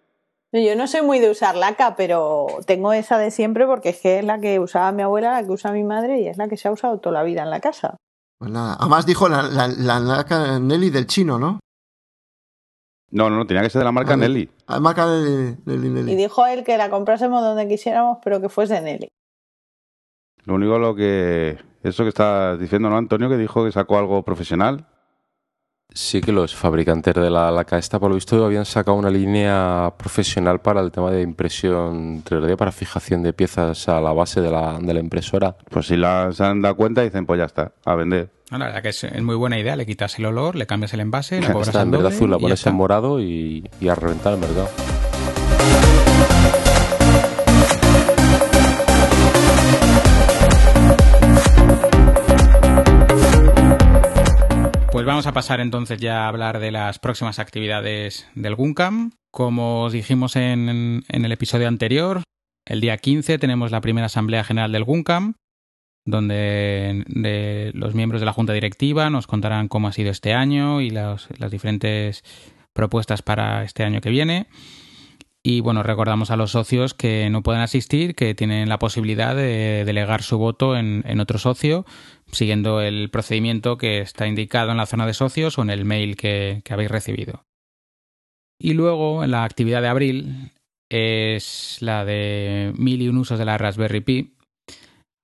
[0.52, 4.20] Yo no soy muy de usar laca, pero tengo esa de siempre porque es que
[4.20, 6.56] es la que usaba mi abuela, la que usa mi madre y es la que
[6.56, 7.98] se ha usado toda la vida en la casa.
[8.40, 8.78] Pues nada.
[8.80, 11.60] Además dijo la, la, la laca Nelly del chino, ¿no?
[13.12, 14.50] No, no, no, tenía que ser de la marca Ah, Nelly.
[14.68, 16.12] La marca Nelly, Nelly, Nelly.
[16.14, 19.10] Y dijo él que la comprásemos donde quisiéramos, pero que fuese Nelly.
[20.46, 21.58] Lo único lo que...
[21.84, 23.30] Eso que está diciendo, ¿no, Antonio?
[23.30, 24.88] Que dijo que sacó algo profesional.
[25.96, 29.94] Sí que los fabricantes de la laca esta, por lo visto, habían sacado una línea
[29.98, 34.52] profesional para el tema de impresión 3D, para fijación de piezas a la base de
[34.52, 35.56] la, de la impresora.
[35.70, 38.30] Pues si la, se han dado cuenta, dicen, pues ya está, a vender.
[38.52, 39.78] No, la verdad que es, es, muy buena idea.
[39.78, 42.30] Le quitas el olor, le cambias el envase, le Ya cobras está en verde azul,
[42.30, 44.68] la pones en morado y, y a reventar el mercado.
[55.06, 59.12] Pues vamos a pasar entonces ya a hablar de las próximas actividades del GUNCAM.
[59.30, 62.24] Como os dijimos en, el episodio anterior,
[62.66, 65.36] el día 15 tenemos la primera Asamblea General del GUNCAM,
[66.08, 70.82] donde de los miembros de la Junta Directiva nos contarán cómo ha sido este año
[70.82, 72.24] y las diferentes
[72.74, 74.48] propuestas para este año que viene.
[75.48, 79.84] Y bueno, recordamos a los socios que no pueden asistir, que tienen la posibilidad de
[79.86, 81.86] delegar su voto en, otro socio,
[82.32, 86.16] siguiendo el procedimiento que está indicado en la zona de socios o en el mail
[86.16, 87.46] que, que habéis recibido.
[88.60, 90.52] Y luego, en la actividad de abril,
[90.90, 94.35] es la de mil y un usos de la Raspberry Pi.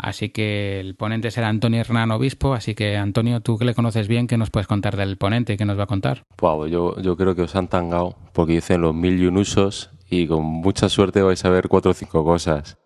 [0.01, 2.55] Así que el ponente será Antonio Hernán Obispo.
[2.55, 5.57] Así que, Antonio, tú que le conoces bien, ¿qué nos puedes contar del ponente?
[5.57, 6.23] ¿Qué nos va a contar?
[6.39, 9.91] Wow, yo, yo creo que os han tangado porque dicen los mil y un usos
[10.09, 12.79] y con mucha suerte vais a ver cuatro o cinco cosas.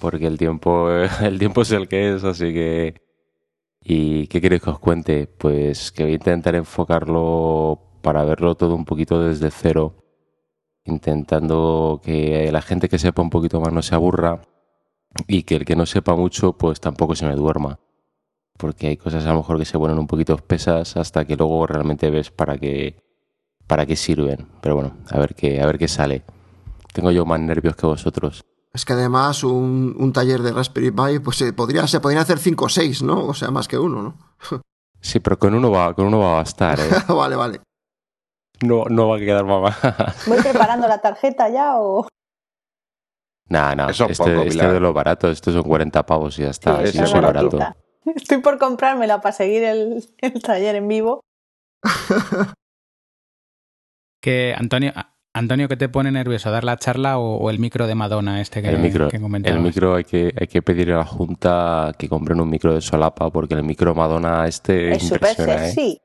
[0.00, 0.90] Porque el tiempo,
[1.22, 2.94] el tiempo es el que es, así que...
[3.82, 5.28] ¿Y qué queréis que os cuente?
[5.28, 10.04] Pues que voy a intentar enfocarlo para verlo todo un poquito desde cero,
[10.84, 14.42] intentando que la gente que sepa un poquito más no se aburra
[15.26, 17.78] y que el que no sepa mucho pues tampoco se me duerma.
[18.56, 21.66] Porque hay cosas a lo mejor que se ponen un poquito espesas hasta que luego
[21.66, 23.02] realmente ves para qué,
[23.66, 24.48] para qué sirven.
[24.60, 26.24] Pero bueno, a ver qué, a ver qué sale.
[26.92, 28.44] Tengo yo más nervios que vosotros.
[28.72, 32.38] Es que además un, un taller de Raspberry Pi, pues se, podría, se podrían hacer
[32.38, 33.26] 5 o 6, ¿no?
[33.26, 34.14] O sea, más que uno, ¿no?
[35.02, 36.90] Sí, pero con uno va, con uno va a bastar, ¿eh?
[37.08, 37.60] vale, vale.
[38.62, 39.74] No, no va a quedar mamá.
[40.26, 42.06] ¿Voy preparando la tarjeta ya o...?
[43.50, 46.42] Nah, no, Eso es este, poco, este de los baratos, estos son 40 pavos y
[46.42, 46.86] ya está.
[46.86, 47.58] Sí, sí, eso es barato.
[48.14, 51.20] Estoy por comprármela para seguir el, el taller en vivo.
[54.22, 54.92] Que Antonio,
[55.32, 56.50] Antonio, ¿qué te pone nervioso?
[56.50, 59.56] ¿Dar la charla o, o el micro de Madonna este que, El micro, que comentabas?
[59.56, 62.82] el micro hay que, hay que pedir a la Junta que compren un micro de
[62.82, 65.72] solapa porque el micro Madonna este Es súper impresiona, ¿eh?
[65.72, 66.00] sexy.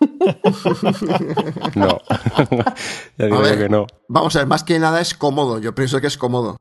[1.74, 1.98] No,
[3.18, 3.58] ya digo ver.
[3.58, 3.86] que no.
[4.06, 5.58] Vamos a ver, más que nada es cómodo.
[5.58, 6.58] Yo pienso que es cómodo.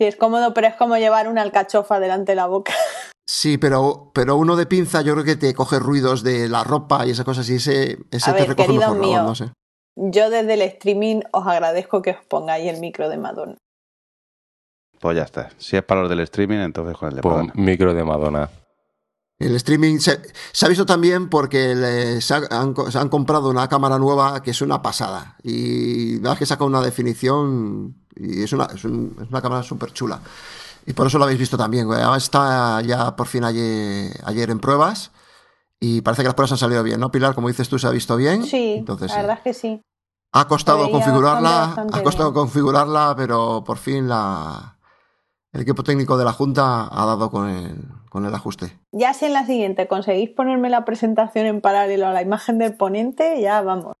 [0.00, 2.72] Sí, es cómodo, pero es como llevar una alcachofa delante de la boca.
[3.32, 7.06] Sí, pero, pero uno de pinza yo creo que te coge ruidos de la ropa
[7.06, 9.22] y esas cosas y ese, ese A te ver, recoge querido mejor mío.
[9.22, 9.52] no sé.
[9.94, 13.56] Yo desde el streaming os agradezco que os pongáis el micro de Madonna.
[14.98, 15.50] Pues ya está.
[15.58, 18.50] Si es para los del streaming, entonces con el de Pues, micro de Madonna.
[19.40, 20.20] El streaming se,
[20.52, 24.42] se ha visto también porque le- se, ha- han, se han comprado una cámara nueva
[24.42, 25.36] que es una pasada.
[25.42, 29.40] Y la verdad es que saca una definición y es una, es un- es una
[29.42, 30.20] cámara súper chula.
[30.86, 31.90] Y por eso lo habéis visto también.
[31.92, 35.10] Ahora Está ya por fin ayer, ayer en pruebas
[35.80, 37.34] y parece que las pruebas han salido bien, ¿no, Pilar?
[37.34, 38.44] Como dices tú, se ha visto bien.
[38.44, 39.20] Sí, Entonces, la sí.
[39.22, 39.80] verdad es que sí.
[40.32, 42.42] Ha costado Se veía configurarla, ha costado bien.
[42.44, 44.76] configurarla, pero por fin la,
[45.52, 47.76] el equipo técnico de la Junta ha dado con el,
[48.10, 48.78] con el ajuste.
[48.92, 52.76] Ya si en la siguiente conseguís ponerme la presentación en paralelo a la imagen del
[52.76, 53.94] ponente, ya vamos.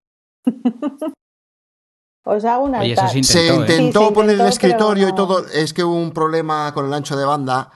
[2.24, 3.56] Os hago una Oye, eso Se Intentó, ¿eh?
[3.56, 6.92] intentó Sí, se poner el escritorio y todo, es que hubo un problema con el
[6.92, 7.70] ancho de banda.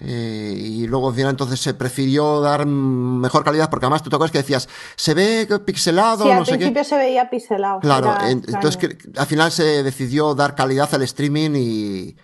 [0.00, 4.14] eh, y luego al final entonces se prefirió dar mejor calidad porque además tú te
[4.16, 7.80] acuerdas que decías se ve pixelado Sí, al no sé qué principio se veía pixelado.
[7.80, 12.16] Claro, en- entonces que- al final se decidió dar calidad al streaming y,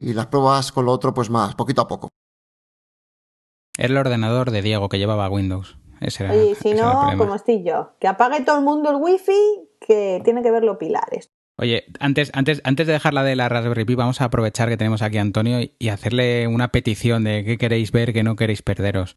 [0.00, 2.08] y las pruebas con lo otro, pues más, poquito a poco.
[3.78, 5.78] Era el ordenador de Diego que llevaba Windows.
[6.00, 8.58] Ese era, Oye, y si ese era el no, como estoy yo, que apague todo
[8.58, 11.30] el mundo el wifi, que tiene que verlo pilares.
[11.56, 14.76] Oye, antes, antes, antes de dejar la de la Raspberry Pi, vamos a aprovechar que
[14.76, 18.36] tenemos aquí a Antonio y, y hacerle una petición de qué queréis ver, qué no
[18.36, 19.16] queréis perderos.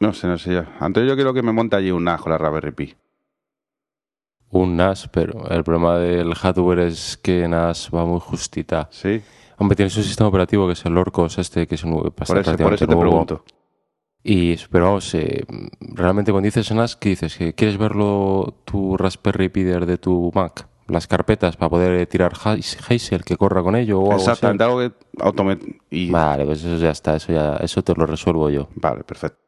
[0.00, 0.76] No sé, no sé ya.
[0.80, 2.94] Antes yo quiero que me monte allí un NAS con la Raspberry Pi.
[4.48, 8.88] Un NAS, pero el problema del hardware es que NAS va muy justita.
[8.90, 9.22] Sí,
[9.60, 12.56] Hombre, tienes un sistema operativo que es el Orcos este, que es un por eso,
[12.56, 13.44] por eso te pregunto.
[14.22, 15.44] Y, pero vamos, eh,
[15.80, 17.36] realmente cuando dices NAS, ¿qué dices?
[17.36, 20.66] ¿Que quieres verlo tu Raspberry Pi de tu Mac?
[20.88, 24.30] Las carpetas para poder tirar Heis- Hazel que corra con ello o algo así.
[24.30, 25.78] Exactamente, algo que.
[25.90, 26.10] Y...
[26.10, 28.68] Vale, pues eso ya está, eso ya, eso te lo resuelvo yo.
[28.74, 29.38] Vale, perfecto.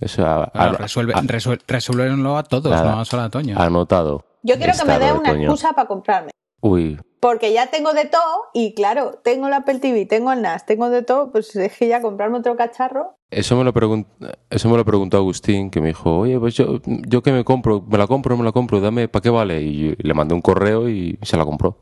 [0.00, 2.96] Eso a- a- resuelve, a- resuel- resuélvenlo a todos, Nada.
[2.96, 3.58] no solo a Toño.
[3.60, 4.24] anotado.
[4.42, 6.30] Yo quiero que me dé una excusa para comprarme.
[6.62, 10.64] Uy, Porque ya tengo de todo y claro, tengo el Apple TV, tengo el NAS,
[10.64, 13.18] tengo de todo, pues es que ya comprarme otro cacharro.
[13.30, 14.06] Eso me lo pregun-
[14.48, 17.82] eso me lo preguntó Agustín, que me dijo, oye, pues yo, yo que me compro,
[17.86, 19.60] me la compro, me la compro, dame, ¿para qué vale?
[19.62, 21.76] Y le mandé un correo y se la compró.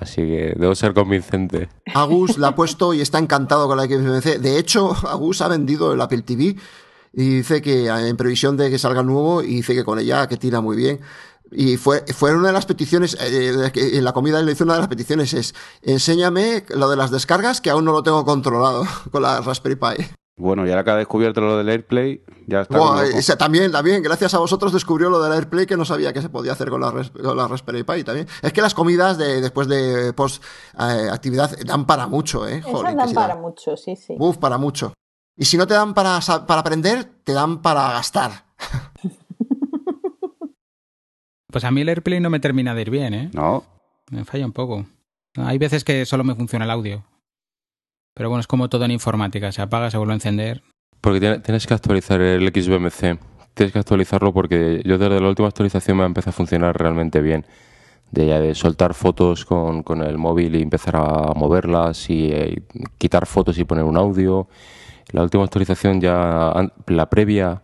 [0.00, 1.68] Así que debo ser convincente.
[1.92, 4.38] Agus la ha puesto y está encantado con la XBMC.
[4.40, 6.56] De hecho, Agus ha vendido el Apple TV
[7.12, 10.26] y dice que en previsión de que salga el nuevo y dice que con ella
[10.28, 11.00] que tira muy bien.
[11.50, 14.74] Y fue, fue una de las peticiones, eh, que en la comida le hizo una
[14.74, 18.84] de las peticiones es, enséñame lo de las descargas que aún no lo tengo controlado
[19.10, 20.04] con la Raspberry Pi.
[20.36, 23.04] Bueno, y ahora que ha descubierto lo del AirPlay, ya está.
[23.04, 26.28] Ese también, también, gracias a vosotros descubrió lo del AirPlay que no sabía que se
[26.28, 28.26] podía hacer con la, con la Raspberry Pi también.
[28.42, 30.42] Es que las comidas de, después de post
[30.76, 32.58] eh, actividad dan para mucho, ¿eh?
[32.58, 33.42] Esas Jolín, que dan sí para dan.
[33.42, 34.16] mucho, sí, sí.
[34.18, 34.92] Uf, para mucho.
[35.36, 38.46] Y si no te dan para, para aprender, te dan para gastar.
[41.54, 43.30] Pues a mí el AirPlay no me termina de ir bien, ¿eh?
[43.32, 43.62] No,
[44.10, 44.86] Me falla un poco.
[45.36, 47.04] Hay veces que solo me funciona el audio.
[48.12, 49.52] Pero bueno, es como todo en informática.
[49.52, 50.64] Se apaga, se vuelve a encender.
[51.00, 53.20] Porque tiene- tienes que actualizar el XBMC.
[53.54, 57.20] Tienes que actualizarlo porque yo desde la última actualización me ha empezado a funcionar realmente
[57.20, 57.46] bien.
[58.10, 62.62] De, ya de soltar fotos con, con el móvil y empezar a moverlas y eh,
[62.98, 64.48] quitar fotos y poner un audio.
[65.12, 66.52] La última actualización ya,
[66.88, 67.62] la previa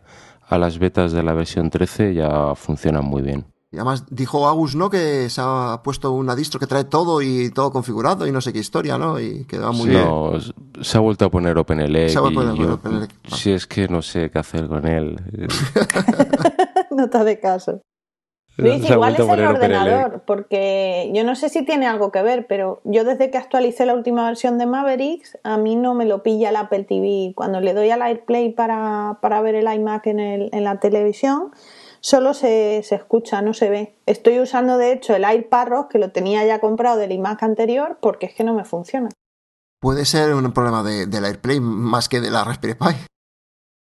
[0.48, 3.46] a las betas de la versión 13 ya funciona muy bien.
[3.72, 4.90] Y además dijo Agus, ¿no?
[4.90, 8.52] Que se ha puesto una distro que trae todo y todo configurado y no sé
[8.52, 9.20] qué historia, ¿no?
[9.20, 9.90] Y que va muy Sí.
[9.90, 10.04] bien.
[10.04, 10.32] No,
[10.80, 12.08] se ha vuelto a poner OpenELEC.
[12.08, 13.08] Se ha vuelto a poner.
[13.28, 15.20] Si es que no sé qué hacer con él.
[16.90, 17.80] no te hace caso.
[18.56, 22.82] Luis, igual es el ordenador, porque yo no sé si tiene algo que ver, pero
[22.84, 26.50] yo desde que actualicé la última versión de Mavericks, a mí no me lo pilla
[26.50, 27.32] el Apple TV.
[27.34, 31.52] Cuando le doy al AirPlay para, para ver el iMac en, el- en la televisión,
[32.00, 33.94] solo se, se escucha, no se ve.
[34.06, 38.26] Estoy usando de hecho el AirParros, que lo tenía ya comprado del iMac anterior, porque
[38.26, 39.08] es que no me funciona.
[39.80, 42.94] Puede ser un problema de, del AirPlay más que de la Raspberry Pi.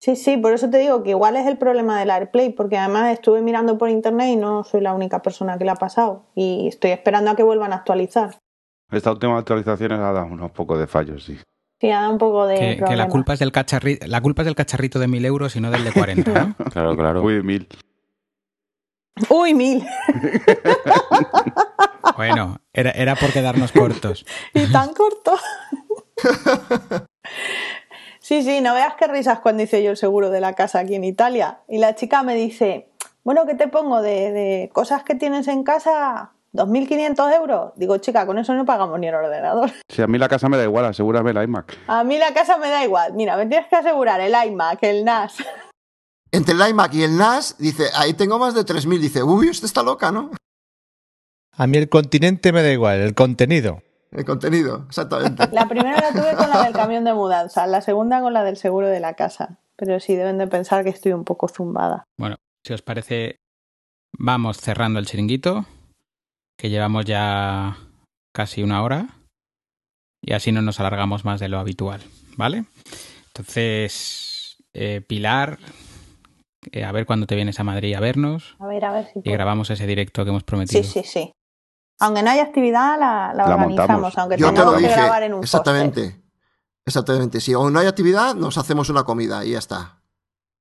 [0.01, 3.11] Sí, sí, por eso te digo que igual es el problema del AirPlay, porque además
[3.11, 6.23] estuve mirando por internet y no soy la única persona que le ha pasado.
[6.35, 8.37] Y estoy esperando a que vuelvan a actualizar.
[8.91, 11.37] esta última actualización ha dado unos pocos de fallos, sí.
[11.81, 12.55] Sí, ha dado un poco de.
[12.77, 15.55] Que, que la, culpa es del cacharri- la culpa es del cacharrito de mil euros
[15.55, 16.45] y no del de 40.
[16.45, 16.55] ¿no?
[16.71, 17.21] Claro, claro.
[17.23, 17.67] Uy, mil.
[19.27, 19.85] Uy, mil.
[22.15, 24.25] bueno, era, era por quedarnos cortos.
[24.53, 25.37] y tan corto.
[28.19, 30.95] sí, sí, no veas qué risas cuando hice yo el seguro de la casa aquí
[30.95, 31.59] en Italia.
[31.67, 32.89] Y la chica me dice,
[33.23, 36.31] bueno, ¿qué te pongo de, de cosas que tienes en casa?
[36.53, 37.71] ¿2.500 euros?
[37.75, 39.71] Digo, chica, con eso no pagamos ni el ordenador.
[39.87, 41.77] Si a mí la casa me da igual, asegúrame el iMac.
[41.87, 43.13] A mí la casa me da igual.
[43.13, 45.35] Mira, me tienes que asegurar el iMac, el NAS.
[46.31, 48.99] Entre el iMac y el NAS, dice, ahí tengo más de 3.000.
[48.99, 50.31] Dice, uy, usted está loca, ¿no?
[51.53, 53.81] A mí el continente me da igual, el contenido.
[54.11, 55.47] El contenido, exactamente.
[55.51, 58.57] La primera la tuve con la del camión de mudanza, la segunda con la del
[58.57, 59.59] seguro de la casa.
[59.75, 62.05] Pero sí deben de pensar que estoy un poco zumbada.
[62.17, 63.37] Bueno, si os parece,
[64.17, 65.65] vamos cerrando el chiringuito,
[66.57, 67.77] que llevamos ya
[68.33, 69.19] casi una hora
[70.21, 72.01] y así no nos alargamos más de lo habitual,
[72.35, 72.65] ¿vale?
[73.27, 75.59] Entonces, eh, Pilar,
[76.71, 79.19] eh, a ver cuándo te vienes a Madrid a vernos A ver, a ver si
[79.19, 79.33] y puedo.
[79.35, 80.83] grabamos ese directo que hemos prometido.
[80.83, 81.31] Sí, sí, sí.
[81.99, 83.89] Aunque no haya actividad, la, la La organizamos.
[83.89, 84.17] montamos.
[84.17, 85.43] Aunque Yo te tengamos lo que grabar en un.
[85.43, 86.21] Exactamente.
[86.85, 87.39] Exactamente.
[87.41, 90.01] Si aún no hay actividad, nos hacemos una comida y ya está.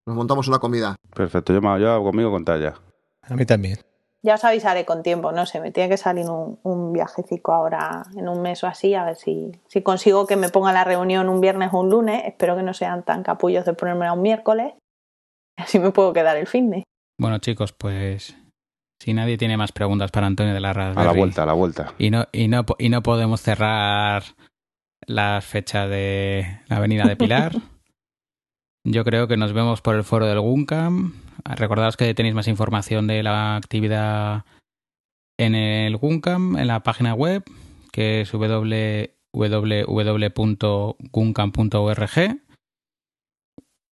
[0.07, 0.97] Nos montamos una comida.
[1.15, 2.75] Perfecto, yo, me- yo conmigo contar ya.
[3.23, 3.79] A mí también.
[4.23, 8.03] Ya os avisaré con tiempo, no sé, me tiene que salir un, un viajecico ahora
[8.17, 11.29] en un mes o así, a ver si, si consigo que me ponga la reunión
[11.29, 12.25] un viernes o un lunes.
[12.27, 14.75] Espero que no sean tan capullos de ponérmela un miércoles.
[15.59, 16.85] Así me puedo quedar el fin de.
[17.21, 18.37] Bueno, chicos, pues
[19.03, 21.53] si nadie tiene más preguntas para Antonio de la A la Raspberry vuelta, a la
[21.53, 21.95] vuelta.
[21.99, 24.23] y no, y no, y no podemos cerrar
[25.07, 27.53] la fecha de la Avenida de Pilar,
[28.85, 31.15] yo creo que nos vemos por el foro del Guncam.
[31.45, 34.45] Recordaos que tenéis más información de la actividad
[35.39, 37.45] en el Guncam, en la página web,
[37.93, 39.39] que es www.guncam.org.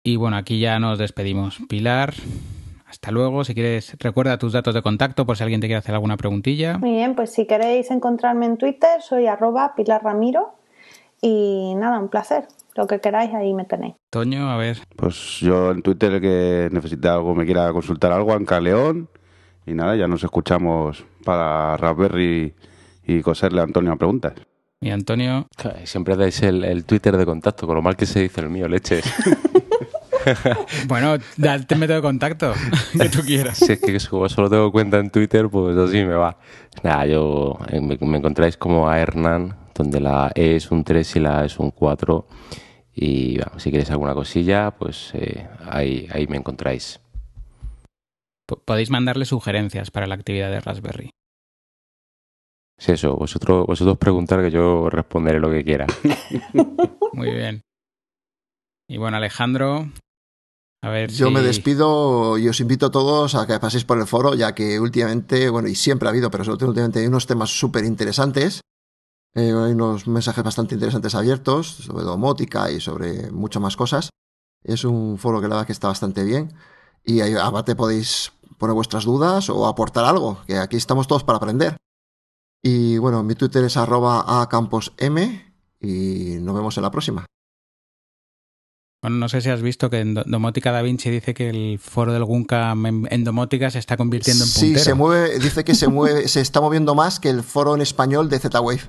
[0.03, 1.59] Y bueno, aquí ya nos despedimos.
[1.69, 2.15] Pilar,
[2.87, 3.45] hasta luego.
[3.45, 6.79] Si quieres, recuerda tus datos de contacto por si alguien te quiere hacer alguna preguntilla.
[6.79, 10.55] Muy bien, pues si queréis encontrarme en Twitter, soy arroba Pilar Ramiro.
[11.21, 12.49] Y nada, un placer.
[12.77, 13.95] Lo que queráis, ahí me tenéis.
[14.09, 14.79] Toño, a ver.
[14.97, 19.11] Pues yo en Twitter el que necesite algo, me quiera consultar algo, Anca León.
[19.67, 22.55] Y nada, ya nos escuchamos para Raspberry
[23.07, 24.33] y coserle a Antonio a preguntas.
[24.81, 25.47] Y Antonio,
[25.85, 28.67] Siempre dais el, el Twitter de contacto, con lo mal que se dice el mío,
[28.67, 29.03] leche.
[30.87, 32.53] bueno, date método de contacto
[32.99, 33.59] que tú quieras.
[33.59, 36.39] si es que como solo tengo cuenta en Twitter, pues así me va.
[36.83, 41.17] Nada, yo eh, me, me encontráis como a Hernán, donde la E es un 3
[41.17, 42.27] y la A es un 4.
[42.95, 47.01] Y si queréis alguna cosilla, pues eh, ahí, ahí me encontráis.
[48.47, 51.11] P- Podéis mandarle sugerencias para la actividad de Raspberry.
[52.79, 55.87] Si eso, vosotros, vosotros preguntar que yo responderé lo que quiera.
[57.13, 57.61] Muy bien.
[58.89, 59.89] Y bueno, Alejandro,
[60.83, 61.33] a ver Yo si...
[61.33, 64.81] me despido y os invito a todos a que paséis por el foro, ya que
[64.81, 68.61] últimamente, bueno, y siempre ha habido, pero sobre todo últimamente hay unos temas súper interesantes.
[69.35, 74.11] Eh, hay unos mensajes bastante interesantes abiertos sobre domótica y sobre muchas más cosas.
[74.65, 76.55] Es un foro que la verdad que está bastante bien.
[77.05, 81.37] Y ahí aparte podéis poner vuestras dudas o aportar algo, que aquí estamos todos para
[81.37, 81.77] aprender.
[82.63, 85.19] Y bueno, mi Twitter es arroba acamposm
[85.81, 87.25] y nos vemos en la próxima.
[89.03, 91.79] Bueno, no sé si has visto que en Do- Domótica Da Vinci dice que el
[91.79, 94.85] foro del Guncam en, domótica se está convirtiendo en Sí, puntero.
[94.85, 98.29] se mueve, dice que se mueve, se está moviendo más que el foro en español
[98.29, 98.83] de Z-Wave.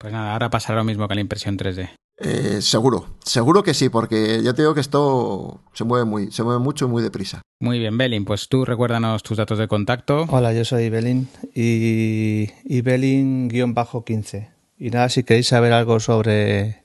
[0.00, 1.90] Pues nada, ahora pasará lo mismo que la impresión 3D.
[2.20, 6.42] Eh, seguro, seguro que sí, porque ya te digo que esto se mueve muy, se
[6.42, 7.42] mueve mucho y muy deprisa.
[7.60, 10.26] Muy bien, Belin, pues tú recuérdanos tus datos de contacto.
[10.28, 14.50] Hola, yo soy Belín y, y Belín-15.
[14.78, 16.82] Y nada, si queréis saber algo sobre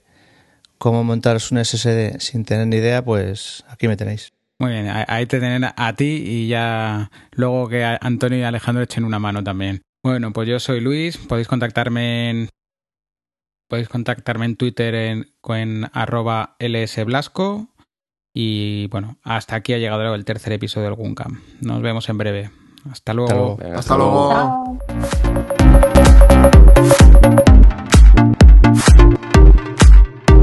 [0.78, 4.34] cómo montaros un SSD sin tener ni idea, pues aquí me tenéis.
[4.60, 9.04] Muy bien, ahí te tienen a ti y ya luego que Antonio y Alejandro echen
[9.04, 9.82] una mano también.
[10.04, 12.50] Bueno, pues yo soy Luis, podéis contactarme en
[13.68, 17.70] podéis contactarme en Twitter en, en arroba lsblasco
[18.34, 21.42] y bueno, hasta aquí ha llegado el tercer episodio del Guncam.
[21.62, 22.52] Nos vemos en breve.
[22.90, 23.58] Hasta luego.
[23.76, 24.32] Hasta luego.
[24.32, 25.28] Hasta
[27.22, 27.43] luego.